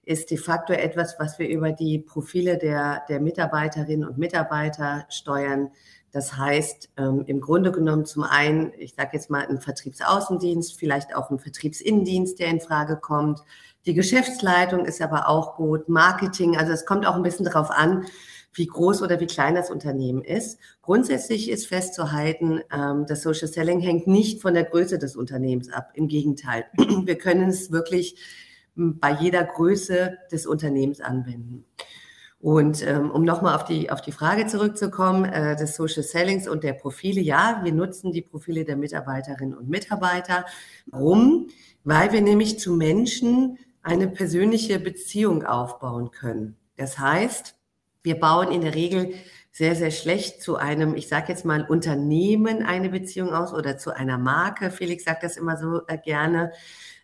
ist 0.06 0.30
de 0.30 0.38
facto 0.38 0.72
etwas, 0.72 1.16
was 1.18 1.38
wir 1.38 1.46
über 1.46 1.72
die 1.72 1.98
Profile 1.98 2.56
der, 2.56 3.02
der 3.06 3.20
Mitarbeiterinnen 3.20 4.08
und 4.08 4.16
Mitarbeiter 4.16 5.04
steuern. 5.10 5.72
Das 6.10 6.38
heißt, 6.38 6.88
ähm, 6.96 7.24
im 7.26 7.42
Grunde 7.42 7.70
genommen 7.70 8.06
zum 8.06 8.22
einen, 8.22 8.72
ich 8.78 8.94
sage 8.94 9.10
jetzt 9.12 9.28
mal, 9.28 9.46
ein 9.46 9.60
Vertriebsaußendienst, 9.60 10.78
vielleicht 10.78 11.14
auch 11.14 11.30
ein 11.30 11.38
Vertriebsinnendienst, 11.38 12.38
der 12.38 12.48
in 12.48 12.60
Frage 12.60 12.96
kommt. 12.96 13.42
Die 13.86 13.94
Geschäftsleitung 13.94 14.84
ist 14.84 15.00
aber 15.00 15.28
auch 15.28 15.54
gut, 15.54 15.88
Marketing, 15.88 16.56
also 16.56 16.72
es 16.72 16.86
kommt 16.86 17.06
auch 17.06 17.14
ein 17.14 17.22
bisschen 17.22 17.44
darauf 17.44 17.70
an, 17.70 18.06
wie 18.52 18.66
groß 18.66 19.02
oder 19.02 19.20
wie 19.20 19.26
klein 19.26 19.54
das 19.54 19.70
Unternehmen 19.70 20.24
ist. 20.24 20.58
Grundsätzlich 20.82 21.50
ist 21.50 21.68
festzuhalten, 21.68 22.62
ähm, 22.72 23.04
das 23.06 23.22
Social 23.22 23.46
Selling 23.46 23.80
hängt 23.80 24.06
nicht 24.08 24.42
von 24.42 24.54
der 24.54 24.64
Größe 24.64 24.98
des 24.98 25.14
Unternehmens 25.14 25.70
ab. 25.70 25.90
Im 25.94 26.08
Gegenteil, 26.08 26.64
wir 27.04 27.16
können 27.16 27.50
es 27.50 27.70
wirklich 27.70 28.16
hm, 28.74 28.98
bei 28.98 29.12
jeder 29.12 29.44
Größe 29.44 30.18
des 30.32 30.46
Unternehmens 30.46 31.00
anwenden. 31.00 31.64
Und 32.40 32.86
ähm, 32.86 33.10
um 33.10 33.24
nochmal 33.24 33.54
auf 33.54 33.64
die, 33.64 33.90
auf 33.90 34.00
die 34.00 34.12
Frage 34.12 34.46
zurückzukommen, 34.46 35.24
äh, 35.24 35.56
des 35.56 35.76
Social 35.76 36.02
Sellings 36.02 36.48
und 36.48 36.64
der 36.64 36.74
Profile, 36.74 37.20
ja, 37.20 37.60
wir 37.62 37.72
nutzen 37.72 38.12
die 38.12 38.22
Profile 38.22 38.64
der 38.64 38.76
Mitarbeiterinnen 38.76 39.56
und 39.56 39.68
Mitarbeiter. 39.68 40.44
Warum? 40.86 41.48
Weil 41.84 42.12
wir 42.12 42.20
nämlich 42.20 42.58
zu 42.58 42.72
Menschen 42.72 43.58
eine 43.86 44.08
persönliche 44.08 44.80
Beziehung 44.80 45.44
aufbauen 45.44 46.10
können. 46.10 46.56
Das 46.76 46.98
heißt, 46.98 47.54
wir 48.02 48.18
bauen 48.18 48.50
in 48.50 48.60
der 48.60 48.74
Regel 48.74 49.14
sehr, 49.52 49.76
sehr 49.76 49.92
schlecht 49.92 50.42
zu 50.42 50.56
einem, 50.56 50.96
ich 50.96 51.06
sage 51.08 51.26
jetzt 51.28 51.44
mal, 51.44 51.64
Unternehmen 51.64 52.64
eine 52.64 52.88
Beziehung 52.88 53.32
aus 53.32 53.54
oder 53.54 53.78
zu 53.78 53.94
einer 53.94 54.18
Marke. 54.18 54.72
Felix 54.72 55.04
sagt 55.04 55.22
das 55.22 55.36
immer 55.36 55.56
so 55.56 55.82
äh, 55.86 55.98
gerne. 55.98 56.52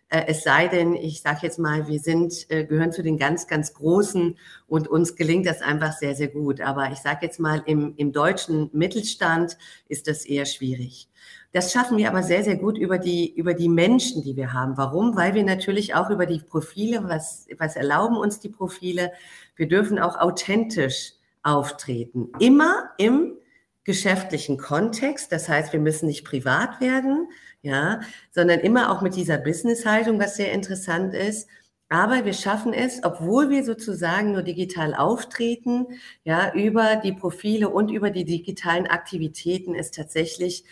Äh, 0.09 0.25
es 0.27 0.43
sei 0.43 0.67
denn, 0.67 0.93
ich 0.93 1.21
sage 1.21 1.39
jetzt 1.43 1.57
mal, 1.57 1.87
wir 1.87 1.99
sind, 1.99 2.45
äh, 2.49 2.65
gehören 2.65 2.91
zu 2.91 3.01
den 3.01 3.17
ganz, 3.17 3.47
ganz 3.47 3.73
Großen 3.73 4.37
und 4.67 4.87
uns 4.89 5.15
gelingt 5.15 5.47
das 5.47 5.61
einfach 5.61 5.93
sehr, 5.93 6.15
sehr 6.15 6.27
gut. 6.27 6.59
Aber 6.59 6.91
ich 6.91 6.99
sage 6.99 7.25
jetzt 7.25 7.39
mal, 7.39 7.63
im, 7.65 7.93
im 7.95 8.11
deutschen 8.11 8.69
Mittelstand 8.73 9.57
ist 9.87 10.07
das 10.09 10.25
eher 10.25 10.45
schwierig. 10.45 11.07
Das 11.53 11.71
schaffen 11.71 11.97
wir 11.97 12.09
aber 12.09 12.23
sehr, 12.23 12.43
sehr 12.43 12.55
gut 12.55 12.79
über 12.79 12.97
die, 12.97 13.33
über 13.35 13.53
die 13.53 13.69
Menschen, 13.69 14.23
die 14.23 14.35
wir 14.35 14.53
haben. 14.53 14.75
Warum? 14.75 15.15
Weil 15.15 15.35
wir 15.35 15.43
natürlich 15.43 15.93
auch 15.93 16.09
über 16.09 16.25
die 16.25 16.39
Profile, 16.39 17.03
was, 17.07 17.47
was 17.59 17.75
erlauben 17.75 18.17
uns 18.17 18.39
die 18.39 18.49
Profile? 18.49 19.11
Wir 19.55 19.67
dürfen 19.67 19.99
auch 19.99 20.17
authentisch 20.19 21.13
auftreten. 21.43 22.29
Immer 22.39 22.89
im 22.97 23.37
geschäftlichen 23.83 24.57
Kontext. 24.57 25.31
Das 25.31 25.47
heißt, 25.47 25.73
wir 25.73 25.79
müssen 25.79 26.07
nicht 26.07 26.25
privat 26.25 26.81
werden, 26.81 27.27
ja, 27.61 28.01
sondern 28.31 28.59
immer 28.59 28.91
auch 28.91 29.01
mit 29.01 29.15
dieser 29.15 29.37
Business-Haltung, 29.37 30.19
was 30.19 30.37
sehr 30.37 30.53
interessant 30.53 31.13
ist. 31.13 31.47
Aber 31.89 32.25
wir 32.25 32.33
schaffen 32.33 32.73
es, 32.73 33.03
obwohl 33.03 33.51
wir 33.51 33.63
sozusagen 33.63 34.31
nur 34.31 34.41
digital 34.41 34.95
auftreten, 34.95 35.85
ja, 36.23 36.51
über 36.55 36.95
die 36.95 37.11
Profile 37.13 37.69
und 37.69 37.91
über 37.91 38.09
die 38.09 38.25
digitalen 38.25 38.87
Aktivitäten 38.87 39.75
es 39.75 39.91
tatsächlich 39.91 40.63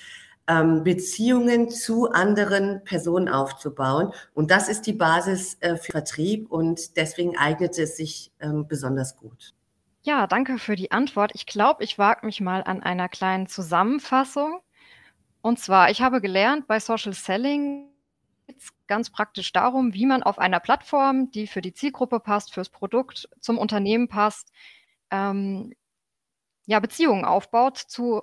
ähm, 0.52 0.84
Beziehungen 0.84 1.70
zu 1.70 2.12
anderen 2.12 2.84
Personen 2.84 3.30
aufzubauen. 3.30 4.12
Und 4.34 4.52
das 4.52 4.68
ist 4.68 4.82
die 4.82 4.94
Basis 4.94 5.58
äh, 5.62 5.78
für 5.78 5.94
Vertrieb 5.94 6.52
und 6.52 6.98
deswegen 6.98 7.38
eignet 7.38 7.78
es 7.78 7.96
sich 7.96 8.32
ähm, 8.42 8.68
besonders 8.68 9.16
gut. 9.16 9.54
Ja, 10.02 10.28
danke 10.28 10.58
für 10.58 10.76
die 10.76 10.92
Antwort. 10.92 11.32
Ich 11.36 11.46
glaube, 11.46 11.84
ich 11.84 11.98
wage 11.98 12.26
mich 12.26 12.42
mal 12.42 12.64
an 12.64 12.84
einer 12.84 13.08
kleinen 13.08 13.48
Zusammenfassung. 13.48 14.60
Und 15.42 15.60
zwar, 15.60 15.90
ich 15.90 16.02
habe 16.02 16.22
gelernt, 16.22 16.68
bei 16.68 16.80
Social 16.80 17.14
Selling 17.14 17.88
geht 18.48 18.58
es 18.58 18.72
ganz 18.88 19.10
praktisch 19.10 19.54
darum, 19.54 19.94
wie 19.94 20.06
man 20.06 20.24
auf 20.24 20.38
einer 20.38 20.60
Plattform, 20.60 21.32
die 21.32 21.48
für 21.48 21.62
die 21.62 21.74
Zielgruppe 21.74 22.20
passt, 22.20 22.54
fürs 22.54 22.70
Produkt, 22.70 23.30
zum 23.40 23.58
Unternehmen 23.58 24.08
passt, 24.08 24.52
ähm, 25.12 25.74
ja, 26.66 26.80
Beziehungen 26.80 27.26
aufbaut 27.26 27.78
zu 27.78 28.22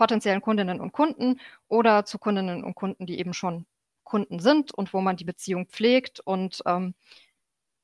potenziellen 0.00 0.40
Kundinnen 0.40 0.80
und 0.80 0.92
Kunden 0.92 1.38
oder 1.68 2.06
zu 2.06 2.18
Kundinnen 2.18 2.64
und 2.64 2.74
Kunden, 2.74 3.04
die 3.04 3.18
eben 3.18 3.34
schon 3.34 3.66
Kunden 4.02 4.38
sind 4.40 4.72
und 4.72 4.94
wo 4.94 5.02
man 5.02 5.18
die 5.18 5.26
Beziehung 5.26 5.66
pflegt 5.66 6.20
und 6.20 6.62
ähm, 6.64 6.94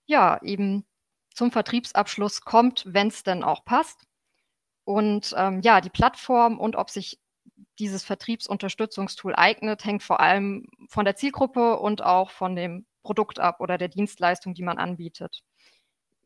ja, 0.06 0.40
eben 0.42 0.86
zum 1.34 1.52
Vertriebsabschluss 1.52 2.40
kommt, 2.40 2.84
wenn 2.86 3.08
es 3.08 3.22
denn 3.22 3.44
auch 3.44 3.66
passt. 3.66 4.06
Und 4.84 5.34
ähm, 5.36 5.60
ja, 5.60 5.82
die 5.82 5.90
Plattform 5.90 6.58
und 6.58 6.74
ob 6.76 6.88
sich 6.88 7.20
dieses 7.78 8.02
Vertriebsunterstützungstool 8.02 9.34
eignet, 9.34 9.84
hängt 9.84 10.02
vor 10.02 10.20
allem 10.20 10.68
von 10.88 11.04
der 11.04 11.16
Zielgruppe 11.16 11.78
und 11.78 12.02
auch 12.02 12.30
von 12.30 12.56
dem 12.56 12.86
Produkt 13.02 13.40
ab 13.40 13.60
oder 13.60 13.76
der 13.76 13.88
Dienstleistung, 13.88 14.54
die 14.54 14.62
man 14.62 14.78
anbietet. 14.78 15.42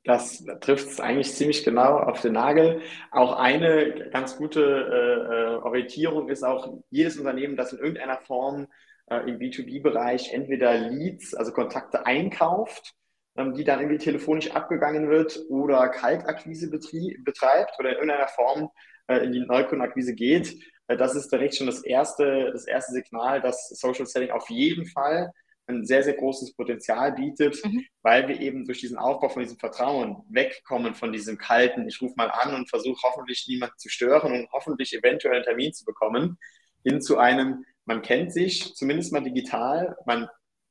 Das 0.04 0.42
trifft 0.60 0.88
es 0.88 1.00
eigentlich 1.00 1.34
ziemlich 1.34 1.62
genau 1.62 1.98
auf 1.98 2.22
den 2.22 2.32
Nagel. 2.32 2.80
Auch 3.10 3.36
eine 3.36 4.08
ganz 4.10 4.36
gute 4.36 4.60
äh, 4.62 5.34
äh 5.34 5.56
Orientierung 5.62 6.30
ist 6.30 6.42
auch 6.42 6.80
jedes 6.88 7.18
Unternehmen, 7.18 7.56
das 7.56 7.72
in 7.74 7.80
irgendeiner 7.80 8.16
Form 8.16 8.66
äh, 9.10 9.28
im 9.28 9.38
B2B-Bereich 9.38 10.32
entweder 10.32 10.78
Leads, 10.78 11.34
also 11.34 11.52
Kontakte 11.52 12.06
einkauft, 12.06 12.94
ähm, 13.36 13.54
die 13.54 13.64
dann 13.64 13.80
irgendwie 13.80 13.98
telefonisch 13.98 14.50
abgegangen 14.52 15.10
wird 15.10 15.38
oder 15.50 15.88
Kaltakquise 15.88 16.70
betreibt 16.70 17.78
oder 17.78 17.90
in 17.90 17.96
irgendeiner 17.96 18.28
Form 18.28 18.70
äh, 19.08 19.18
in 19.18 19.32
die 19.32 19.40
Neukundenakquise 19.40 20.14
geht. 20.14 20.56
Äh, 20.86 20.96
das 20.96 21.14
ist 21.14 21.30
direkt 21.30 21.56
schon 21.56 21.66
das 21.66 21.84
erste, 21.84 22.50
das 22.52 22.66
erste 22.66 22.92
Signal, 22.92 23.40
dass 23.40 23.68
Social 23.68 24.06
Selling 24.06 24.30
auf 24.30 24.48
jeden 24.48 24.86
Fall 24.86 25.30
ein 25.70 25.86
sehr, 25.86 26.02
sehr 26.02 26.14
großes 26.14 26.54
Potenzial 26.54 27.12
bietet, 27.12 27.64
mhm. 27.64 27.86
weil 28.02 28.28
wir 28.28 28.40
eben 28.40 28.66
durch 28.66 28.80
diesen 28.80 28.98
Aufbau 28.98 29.28
von 29.28 29.42
diesem 29.42 29.58
Vertrauen 29.58 30.22
wegkommen 30.28 30.94
von 30.94 31.12
diesem 31.12 31.38
kalten, 31.38 31.88
ich 31.88 32.00
rufe 32.00 32.14
mal 32.16 32.30
an 32.30 32.54
und 32.54 32.68
versuche 32.68 33.00
hoffentlich 33.02 33.46
niemanden 33.48 33.78
zu 33.78 33.88
stören 33.88 34.32
und 34.32 34.50
hoffentlich 34.52 34.92
eventuell 34.92 35.36
einen 35.36 35.44
Termin 35.44 35.72
zu 35.72 35.84
bekommen, 35.84 36.38
hin 36.84 37.00
zu 37.00 37.18
einem, 37.18 37.64
man 37.84 38.02
kennt 38.02 38.32
sich, 38.32 38.74
zumindest 38.74 39.12
mal 39.12 39.22
digital, 39.22 39.96
man 40.06 40.28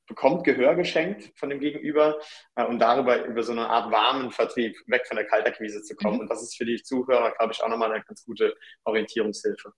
bekommt 0.09 0.43
Gehör 0.43 0.75
geschenkt 0.75 1.31
von 1.35 1.49
dem 1.49 1.59
Gegenüber 1.59 2.19
äh, 2.55 2.65
und 2.65 2.79
darüber 2.79 3.23
über 3.25 3.43
so 3.43 3.53
eine 3.53 3.69
Art 3.69 3.91
warmen 3.91 4.31
Vertrieb 4.31 4.75
weg 4.87 5.07
von 5.07 5.15
der 5.15 5.25
Kaltakquise 5.25 5.83
zu 5.83 5.95
kommen. 5.95 6.15
Mhm. 6.15 6.21
Und 6.21 6.31
das 6.31 6.41
ist 6.41 6.57
für 6.57 6.65
die 6.65 6.81
Zuhörer, 6.81 7.31
glaube 7.37 7.53
ich, 7.53 7.63
auch 7.63 7.69
nochmal 7.69 7.91
eine 7.91 8.03
ganz 8.03 8.25
gute 8.25 8.55
Orientierungshilfe. 8.83 9.71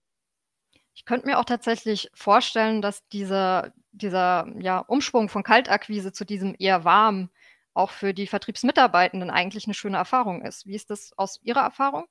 Ich 0.94 1.06
könnte 1.06 1.28
mir 1.28 1.38
auch 1.40 1.46
tatsächlich 1.46 2.10
vorstellen, 2.14 2.82
dass 2.82 3.08
dieser, 3.10 3.74
dieser 3.92 4.48
ja, 4.60 4.80
Umschwung 4.80 5.30
von 5.30 5.44
Kaltakquise 5.44 6.12
zu 6.12 6.26
diesem 6.26 6.56
eher 6.58 6.84
warm 6.86 7.30
auch 7.74 7.92
für 7.92 8.14
die 8.14 8.28
Vertriebsmitarbeitenden 8.28 9.30
eigentlich 9.30 9.66
eine 9.66 9.74
schöne 9.74 9.98
Erfahrung 9.98 10.42
ist. 10.42 10.66
Wie 10.66 10.76
ist 10.76 10.90
das 10.90 11.14
aus 11.18 11.40
Ihrer 11.44 11.62
Erfahrung? 11.62 12.06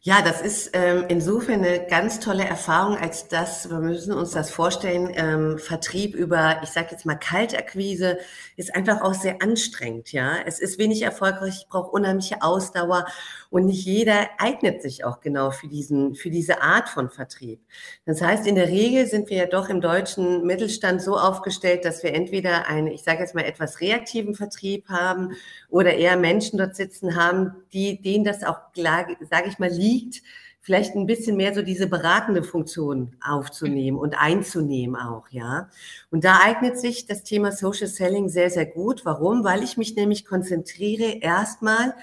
Ja, 0.00 0.22
das 0.22 0.40
ist 0.42 0.70
ähm, 0.74 1.06
insofern 1.08 1.64
eine 1.64 1.84
ganz 1.86 2.20
tolle 2.20 2.44
Erfahrung, 2.44 2.96
als 2.96 3.26
dass 3.26 3.68
wir 3.68 3.80
müssen 3.80 4.12
uns 4.12 4.30
das 4.30 4.48
vorstellen. 4.48 5.10
Ähm, 5.14 5.58
Vertrieb 5.58 6.14
über, 6.14 6.60
ich 6.62 6.68
sage 6.70 6.88
jetzt 6.92 7.04
mal 7.04 7.16
Kaltakquise, 7.16 8.18
ist 8.56 8.74
einfach 8.76 9.02
auch 9.02 9.12
sehr 9.12 9.42
anstrengend. 9.42 10.12
Ja, 10.12 10.36
es 10.46 10.60
ist 10.60 10.78
wenig 10.78 11.02
erfolgreich, 11.02 11.62
ich 11.62 11.68
brauche 11.68 11.90
unheimliche 11.90 12.42
Ausdauer 12.42 13.06
und 13.50 13.66
nicht 13.66 13.84
jeder 13.84 14.28
eignet 14.38 14.82
sich 14.82 15.04
auch 15.04 15.18
genau 15.20 15.50
für 15.50 15.66
diesen, 15.66 16.14
für 16.14 16.30
diese 16.30 16.62
Art 16.62 16.88
von 16.88 17.10
Vertrieb. 17.10 17.60
Das 18.06 18.22
heißt, 18.22 18.46
in 18.46 18.54
der 18.54 18.68
Regel 18.68 19.06
sind 19.08 19.28
wir 19.30 19.36
ja 19.36 19.46
doch 19.46 19.68
im 19.68 19.80
deutschen 19.80 20.46
Mittelstand 20.46 21.02
so 21.02 21.18
aufgestellt, 21.18 21.84
dass 21.84 22.04
wir 22.04 22.14
entweder 22.14 22.68
einen, 22.68 22.86
ich 22.86 23.02
sage 23.02 23.18
jetzt 23.18 23.34
mal 23.34 23.44
etwas 23.44 23.80
reaktiven 23.80 24.36
Vertrieb 24.36 24.88
haben 24.88 25.32
oder 25.68 25.94
eher 25.94 26.16
Menschen 26.16 26.56
dort 26.58 26.76
sitzen 26.76 27.16
haben, 27.16 27.52
die 27.72 28.00
denen 28.00 28.24
das 28.24 28.44
auch, 28.44 28.58
sage 28.76 29.48
ich 29.48 29.58
mal, 29.58 29.70
liegt 29.70 29.87
liegt, 29.88 30.22
vielleicht 30.60 30.94
ein 30.94 31.06
bisschen 31.06 31.36
mehr 31.36 31.54
so 31.54 31.62
diese 31.62 31.86
beratende 31.86 32.42
Funktion 32.42 33.16
aufzunehmen 33.26 33.96
und 33.98 34.14
einzunehmen 34.14 34.96
auch, 34.96 35.28
ja. 35.30 35.70
Und 36.10 36.24
da 36.24 36.40
eignet 36.42 36.78
sich 36.78 37.06
das 37.06 37.22
Thema 37.24 37.52
Social 37.52 37.86
Selling 37.86 38.28
sehr, 38.28 38.50
sehr 38.50 38.66
gut. 38.66 39.04
Warum? 39.04 39.44
Weil 39.44 39.62
ich 39.62 39.78
mich 39.78 39.96
nämlich 39.96 40.26
konzentriere 40.26 41.20
erstmal 41.22 41.94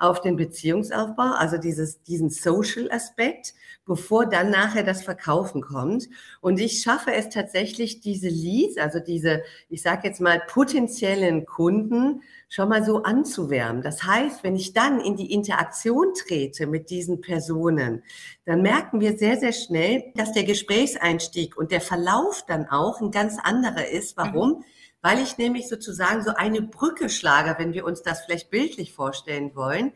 auf 0.00 0.20
den 0.20 0.36
Beziehungsaufbau, 0.36 1.34
also 1.36 1.58
dieses, 1.58 2.02
diesen 2.02 2.30
Social-Aspekt, 2.30 3.54
bevor 3.86 4.26
dann 4.26 4.50
nachher 4.50 4.82
das 4.82 5.02
Verkaufen 5.02 5.62
kommt. 5.62 6.08
Und 6.40 6.60
ich 6.60 6.82
schaffe 6.82 7.12
es 7.12 7.28
tatsächlich, 7.28 8.00
diese 8.00 8.28
Leads, 8.28 8.78
also 8.78 9.00
diese, 9.00 9.42
ich 9.68 9.82
sage 9.82 10.08
jetzt 10.08 10.20
mal, 10.20 10.40
potenziellen 10.46 11.44
Kunden 11.44 12.22
schon 12.48 12.68
mal 12.68 12.84
so 12.84 13.02
anzuwärmen. 13.02 13.82
Das 13.82 14.04
heißt, 14.04 14.42
wenn 14.42 14.56
ich 14.56 14.72
dann 14.72 15.00
in 15.00 15.16
die 15.16 15.32
Interaktion 15.32 16.14
trete 16.14 16.66
mit 16.66 16.90
diesen 16.90 17.20
Personen, 17.20 18.02
dann 18.44 18.62
merken 18.62 19.00
wir 19.00 19.18
sehr, 19.18 19.36
sehr 19.38 19.52
schnell, 19.52 20.12
dass 20.14 20.32
der 20.32 20.44
Gesprächseinstieg 20.44 21.56
und 21.56 21.72
der 21.72 21.80
Verlauf 21.80 22.44
dann 22.46 22.66
auch 22.66 23.00
ein 23.00 23.10
ganz 23.10 23.38
anderer 23.42 23.88
ist. 23.88 24.16
Warum? 24.16 24.58
Mhm 24.58 24.64
weil 25.02 25.18
ich 25.18 25.38
nämlich 25.38 25.68
sozusagen 25.68 26.22
so 26.22 26.32
eine 26.34 26.62
Brücke 26.62 27.08
schlage, 27.08 27.54
wenn 27.58 27.72
wir 27.72 27.84
uns 27.84 28.02
das 28.02 28.22
vielleicht 28.22 28.50
bildlich 28.50 28.92
vorstellen 28.92 29.54
wollen, 29.54 29.92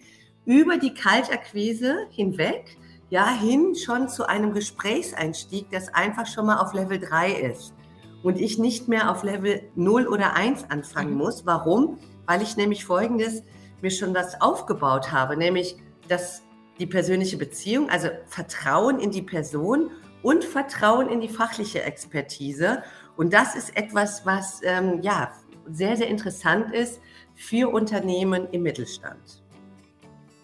über 0.46 0.76
die 0.76 0.94
Kaltakquise 0.94 2.07
hinweg, 2.11 2.76
ja, 3.11 3.28
hin 3.28 3.74
schon 3.74 4.09
zu 4.09 4.26
einem 4.26 4.52
Gesprächseinstieg, 4.52 5.70
das 5.70 5.92
einfach 5.92 6.26
schon 6.26 6.46
mal 6.46 6.59
auf 6.59 6.74
Level 6.74 6.98
3 6.98 7.33
ist. 7.33 7.74
Und 8.22 8.40
ich 8.40 8.59
nicht 8.59 8.88
mehr 8.88 9.11
auf 9.11 9.22
Level 9.22 9.62
0 9.74 10.07
oder 10.09 10.35
1 10.35 10.70
anfangen 10.70 11.12
mhm. 11.12 11.18
muss. 11.18 11.46
Warum? 11.46 11.98
Weil 12.26 12.42
ich 12.42 12.57
nämlich 12.57 12.85
folgendes 12.85 13.42
mir 13.83 13.90
schon 13.90 14.14
das 14.14 14.40
aufgebaut 14.40 15.12
habe, 15.12 15.37
nämlich 15.37 15.76
dass 16.09 16.42
die 16.78 16.87
persönliche 16.87 17.37
Beziehung, 17.37 17.88
also 17.90 18.09
Vertrauen 18.26 18.98
in 18.98 19.11
die 19.11 19.22
Person 19.22 19.90
und 20.22 20.42
Vertrauen 20.42 21.09
in 21.09 21.20
die 21.20 21.28
fachliche 21.28 21.83
Expertise. 21.83 22.83
Und 23.16 23.33
das 23.33 23.55
ist 23.55 23.77
etwas, 23.77 24.27
was 24.27 24.61
ähm, 24.64 25.00
ja 25.03 25.33
sehr, 25.66 25.96
sehr 25.96 26.09
interessant 26.09 26.74
ist 26.74 27.00
für 27.35 27.72
Unternehmen 27.72 28.48
im 28.50 28.62
Mittelstand. 28.62 29.42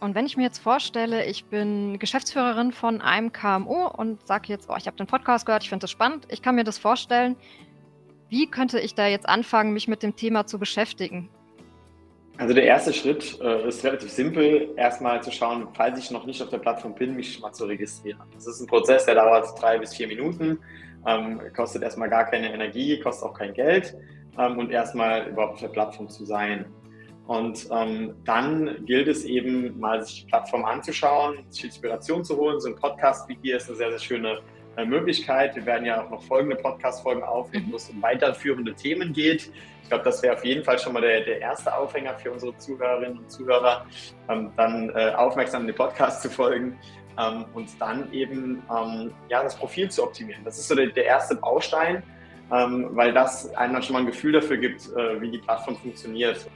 Und 0.00 0.14
wenn 0.14 0.24
ich 0.24 0.36
mir 0.36 0.44
jetzt 0.44 0.58
vorstelle, 0.58 1.26
ich 1.26 1.44
bin 1.44 1.98
Geschäftsführerin 1.98 2.72
von 2.72 3.02
einem 3.02 3.32
KMU 3.32 3.86
und 3.86 4.26
sage 4.26 4.48
jetzt, 4.48 4.70
oh, 4.70 4.74
ich 4.78 4.86
habe 4.86 4.96
den 4.96 5.06
Podcast 5.06 5.44
gehört, 5.44 5.62
ich 5.62 5.68
finde 5.68 5.84
das 5.84 5.90
spannend, 5.90 6.26
ich 6.30 6.40
kann 6.40 6.54
mir 6.54 6.64
das 6.64 6.78
vorstellen, 6.78 7.36
wie 8.30 8.46
könnte 8.46 8.80
ich 8.80 8.94
da 8.94 9.06
jetzt 9.06 9.28
anfangen, 9.28 9.74
mich 9.74 9.88
mit 9.88 10.02
dem 10.02 10.16
Thema 10.16 10.46
zu 10.46 10.58
beschäftigen? 10.58 11.28
Also 12.38 12.54
der 12.54 12.64
erste 12.64 12.94
Schritt 12.94 13.38
äh, 13.42 13.68
ist 13.68 13.84
relativ 13.84 14.10
simpel, 14.10 14.70
erstmal 14.76 15.22
zu 15.22 15.30
schauen, 15.30 15.68
falls 15.74 15.98
ich 15.98 16.10
noch 16.10 16.24
nicht 16.24 16.40
auf 16.42 16.48
der 16.48 16.58
Plattform 16.58 16.94
bin, 16.94 17.14
mich 17.14 17.38
mal 17.40 17.52
zu 17.52 17.66
registrieren. 17.66 18.22
Das 18.32 18.46
ist 18.46 18.60
ein 18.60 18.66
Prozess, 18.66 19.04
der 19.04 19.16
dauert 19.16 19.60
drei 19.60 19.78
bis 19.78 19.94
vier 19.94 20.08
Minuten, 20.08 20.58
ähm, 21.06 21.40
kostet 21.54 21.82
erstmal 21.82 22.08
gar 22.08 22.24
keine 22.24 22.52
Energie, 22.52 22.98
kostet 23.00 23.28
auch 23.28 23.34
kein 23.34 23.54
Geld 23.54 23.96
ähm, 24.38 24.58
und 24.58 24.70
erstmal 24.70 25.28
überhaupt 25.28 25.54
auf 25.54 25.60
der 25.60 25.68
Plattform 25.68 26.08
zu 26.08 26.24
sein. 26.24 26.66
Und 27.26 27.68
ähm, 27.70 28.14
dann 28.24 28.84
gilt 28.86 29.06
es 29.06 29.24
eben 29.24 29.78
mal, 29.78 30.02
sich 30.02 30.24
die 30.24 30.30
Plattform 30.30 30.64
anzuschauen, 30.64 31.44
sich 31.48 31.64
Inspiration 31.64 32.24
zu 32.24 32.36
holen. 32.36 32.58
So 32.58 32.68
ein 32.70 32.76
Podcast 32.76 33.28
wie 33.28 33.38
hier 33.40 33.56
ist 33.56 33.68
eine 33.68 33.76
sehr, 33.76 33.90
sehr 33.90 34.00
schöne 34.00 34.40
äh, 34.76 34.84
Möglichkeit. 34.84 35.54
Wir 35.54 35.64
werden 35.64 35.86
ja 35.86 36.04
auch 36.04 36.10
noch 36.10 36.22
folgende 36.24 36.56
Podcast-Folgen 36.56 37.22
aufnehmen, 37.22 37.68
wo 37.70 37.76
es 37.76 37.88
um 37.88 38.02
weiterführende 38.02 38.74
Themen 38.74 39.12
geht. 39.12 39.52
Ich 39.82 39.88
glaube, 39.88 40.04
das 40.04 40.22
wäre 40.22 40.34
auf 40.34 40.44
jeden 40.44 40.64
Fall 40.64 40.78
schon 40.78 40.92
mal 40.92 41.02
der, 41.02 41.20
der 41.20 41.40
erste 41.40 41.72
Aufhänger 41.72 42.16
für 42.18 42.32
unsere 42.32 42.56
Zuhörerinnen 42.56 43.18
und 43.18 43.30
Zuhörer, 43.30 43.86
ähm, 44.28 44.52
dann 44.56 44.90
äh, 44.90 45.12
aufmerksam 45.14 45.66
den 45.66 45.76
Podcast 45.76 46.22
zu 46.22 46.30
folgen 46.30 46.78
ähm, 47.18 47.44
und 47.54 47.68
dann 47.80 48.12
eben 48.12 48.62
ähm, 48.70 49.12
ja, 49.28 49.42
das 49.42 49.56
Profil 49.56 49.90
zu 49.90 50.02
optimieren. 50.02 50.44
Das 50.44 50.58
ist 50.58 50.68
so 50.68 50.74
der, 50.74 50.88
der 50.88 51.04
erste 51.04 51.36
Baustein, 51.36 52.02
ähm, 52.52 52.88
weil 52.92 53.12
das 53.12 53.54
einem 53.54 53.80
schon 53.82 53.94
mal 53.94 54.00
ein 54.00 54.06
Gefühl 54.06 54.32
dafür 54.32 54.56
gibt, 54.56 54.88
äh, 54.96 55.20
wie 55.20 55.30
die 55.30 55.38
Plattform 55.38 55.76
funktioniert. 55.76 56.46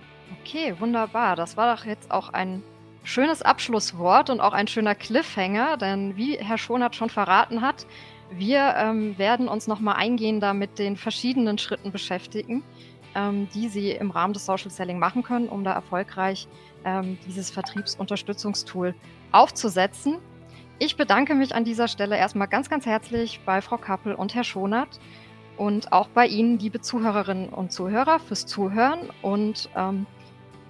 Okay, 0.41 0.75
wunderbar. 0.79 1.37
Das 1.37 1.57
war 1.57 1.75
doch 1.77 1.85
jetzt 1.85 2.11
auch 2.11 2.31
ein 2.31 2.63
schönes 3.03 3.43
Abschlusswort 3.43 4.31
und 4.31 4.41
auch 4.41 4.53
ein 4.53 4.67
schöner 4.67 4.95
Cliffhanger, 4.95 5.77
denn 5.77 6.17
wie 6.17 6.37
Herr 6.39 6.59
Schonert 6.59 6.97
schon 6.97 7.11
verraten 7.11 7.61
hat, 7.61 7.87
wir 8.31 8.75
ähm, 8.77 9.17
werden 9.19 9.49
uns 9.49 9.67
nochmal 9.67 9.97
eingehender 9.97 10.55
mit 10.55 10.79
den 10.79 10.97
verschiedenen 10.97 11.59
Schritten 11.59 11.93
beschäftigen, 11.93 12.65
ähm, 13.15 13.49
die 13.55 13.69
Sie 13.69 13.91
im 13.91 14.11
Rahmen 14.11 14.33
des 14.33 14.47
Social 14.47 14.71
Selling 14.71 14.99
machen 14.99 15.23
können, 15.23 15.49
um 15.49 15.63
da 15.63 15.73
erfolgreich 15.73 16.49
ähm, 16.85 17.19
dieses 17.27 17.51
Vertriebsunterstützungstool 17.51 18.95
aufzusetzen. 19.31 20.19
Ich 20.79 20.97
bedanke 20.97 21.35
mich 21.35 21.55
an 21.55 21.65
dieser 21.65 21.87
Stelle 21.87 22.17
erstmal 22.17 22.49
ganz, 22.49 22.69
ganz 22.69 22.85
herzlich 22.85 23.41
bei 23.47 23.61
Frau 23.61 23.77
Kappel 23.77 24.15
und 24.15 24.35
Herr 24.35 24.45
Schonert 24.45 24.99
und 25.57 25.93
auch 25.93 26.09
bei 26.09 26.27
Ihnen, 26.27 26.59
liebe 26.59 26.81
Zuhörerinnen 26.81 27.49
und 27.49 27.73
Zuhörer, 27.73 28.19
fürs 28.19 28.47
Zuhören 28.47 29.11
und 29.23 29.71
ähm, 29.77 30.07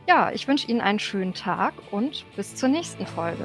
ja, 0.06 0.30
ich 0.30 0.46
wünsche 0.46 0.68
Ihnen 0.68 0.82
einen 0.82 0.98
schönen 0.98 1.32
Tag 1.32 1.72
und 1.90 2.26
bis 2.36 2.54
zur 2.54 2.68
nächsten 2.68 3.06
Folge. 3.06 3.44